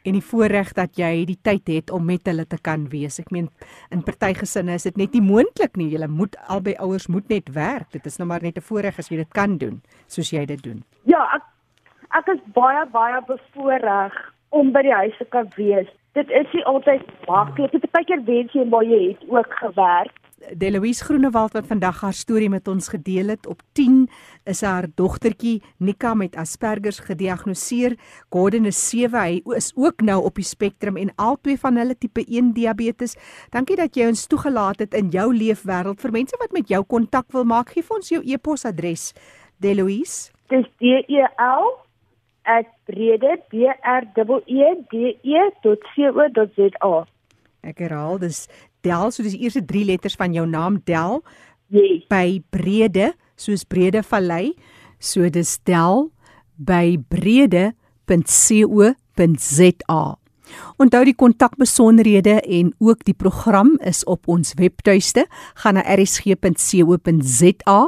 En 0.08 0.16
die 0.16 0.24
voorreg 0.24 0.70
dat 0.72 0.96
jy 0.96 1.26
die 1.28 1.40
tyd 1.44 1.68
het 1.68 1.92
om 1.92 2.06
met 2.08 2.30
hulle 2.30 2.46
te 2.48 2.60
kan 2.64 2.86
wees. 2.94 3.18
Ek 3.20 3.32
meen 3.36 3.50
in 3.92 4.06
party 4.08 4.32
gesinne 4.38 4.78
is 4.80 4.88
dit 4.88 4.96
net 4.96 5.18
nie 5.18 5.24
moontlik 5.26 5.76
nie. 5.76 5.90
Jy 5.92 6.08
moet 6.08 6.38
albei 6.48 6.78
ouers 6.80 7.10
moet 7.12 7.28
net 7.28 7.52
werk. 7.52 7.90
Dit 7.92 8.08
is 8.08 8.16
nou 8.22 8.30
maar 8.30 8.46
net 8.46 8.56
'n 8.58 8.64
voorreg 8.64 9.00
as 9.00 9.10
jy 9.10 9.18
dit 9.18 9.34
kan 9.34 9.58
doen 9.58 9.82
soos 10.08 10.32
jy 10.32 10.46
dit 10.46 10.64
doen. 10.64 10.84
Ja, 11.04 11.28
ek 11.36 11.44
ek 12.16 12.28
is 12.36 12.44
baie 12.56 12.86
baie 12.92 13.22
bevoorreg 13.28 14.16
om 14.50 14.72
by 14.72 14.84
die 14.88 14.96
huis 14.96 15.18
te 15.20 15.26
kan 15.34 15.50
wees. 15.56 15.90
Dit 16.18 16.30
is 16.34 16.48
nie 16.56 16.64
altyd 16.66 17.04
maklik. 17.28 17.72
Dit 17.76 17.92
baie 17.92 18.08
keer 18.08 18.24
wens 18.26 18.56
jy 18.56 18.66
maar 18.66 18.88
jy 18.88 19.12
het 19.12 19.28
ook 19.30 19.60
gewerk. 19.60 20.16
Deloise 20.54 21.04
Groenewald 21.04 21.56
wat 21.58 21.66
vandag 21.66 22.02
haar 22.02 22.14
storie 22.14 22.50
met 22.50 22.68
ons 22.70 22.88
gedeel 22.94 23.32
het 23.34 23.48
op 23.50 23.62
10 23.74 24.06
is 24.46 24.62
haar 24.62 24.86
dogtertjie 24.96 25.64
Nika 25.78 26.14
met 26.14 26.38
Asperger 26.38 26.94
gediagnoseer. 27.10 27.98
Gordon 28.30 28.70
is 28.70 28.78
7. 28.90 29.18
Hy 29.18 29.42
is 29.58 29.72
ook 29.76 30.02
nou 30.02 30.20
op 30.24 30.38
die 30.38 30.46
spektrum 30.46 30.98
en 30.98 31.12
albei 31.16 31.58
van 31.58 31.82
hulle 31.82 31.98
tipe 31.98 32.24
1 32.26 32.54
diabetes. 32.54 33.18
Dankie 33.50 33.80
dat 33.82 33.98
jy 33.98 34.08
ons 34.14 34.28
toegelaat 34.30 34.86
het 34.86 34.94
in 34.94 35.10
jou 35.10 35.32
leefwêreld. 35.34 36.02
Vir 36.02 36.14
mense 36.14 36.38
wat 36.40 36.54
met 36.54 36.70
jou 36.70 36.84
kontak 36.86 37.34
wil 37.34 37.46
maak, 37.46 37.74
gee 37.74 37.84
vir 37.84 37.98
ons 37.98 38.14
jou 38.14 38.22
e-posadres. 38.24 39.12
Deloise. 39.58 40.32
Dis 40.54 40.70
D 40.78 41.02
E 41.10 41.26
L 41.42 41.87
@brede 42.86 43.38
b 43.50 43.68
r 43.68 44.04
e 44.46 44.70
d 44.92 45.20
e.co.za. 45.24 47.06
Ek 47.62 47.80
herhaal, 47.80 48.20
dis 48.20 48.48
Del, 48.82 49.12
so 49.12 49.24
dis 49.24 49.34
die 49.36 49.44
eerste 49.44 49.66
3 49.66 49.86
letters 49.86 50.16
van 50.16 50.34
jou 50.34 50.48
naam 50.48 50.82
Del. 50.86 51.24
Yes. 51.68 52.08
By 52.08 52.42
Brede, 52.50 53.14
soos 53.36 53.66
Brede 53.68 54.04
Vallei. 54.04 54.56
So 55.00 55.30
dis 55.30 55.60
Del 55.68 56.12
by 56.56 56.98
brede.co.za. 57.10 57.76
Onthou 60.78 61.04
die 61.06 61.16
kontakbesonderhede 61.18 62.42
en 62.42 62.74
ook 62.80 63.04
die 63.04 63.14
program 63.14 63.76
is 63.84 64.04
op 64.08 64.28
ons 64.32 64.54
webtuiste. 64.58 65.26
Gaan 65.62 65.74
na 65.78 65.84
rsg.co.za, 65.98 67.80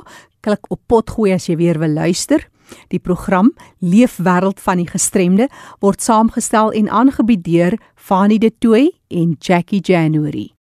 klik 0.42 0.72
op 0.72 0.82
potgooi 0.88 1.34
as 1.34 1.48
jy 1.48 1.56
weer 1.60 1.80
wil 1.80 1.94
luister. 1.96 2.50
Die 2.88 3.00
program 3.00 3.54
Leefwêreld 3.80 4.60
van 4.60 4.78
die 4.78 4.90
Gestremde 4.90 5.50
word 5.80 6.02
saamgestel 6.02 6.72
en 6.72 6.90
aangebied 6.90 7.44
deur 7.44 7.78
Fanie 7.96 8.40
De 8.40 8.52
Tooy 8.58 8.92
en 9.08 9.36
Jackie 9.40 9.82
January. 9.82 10.59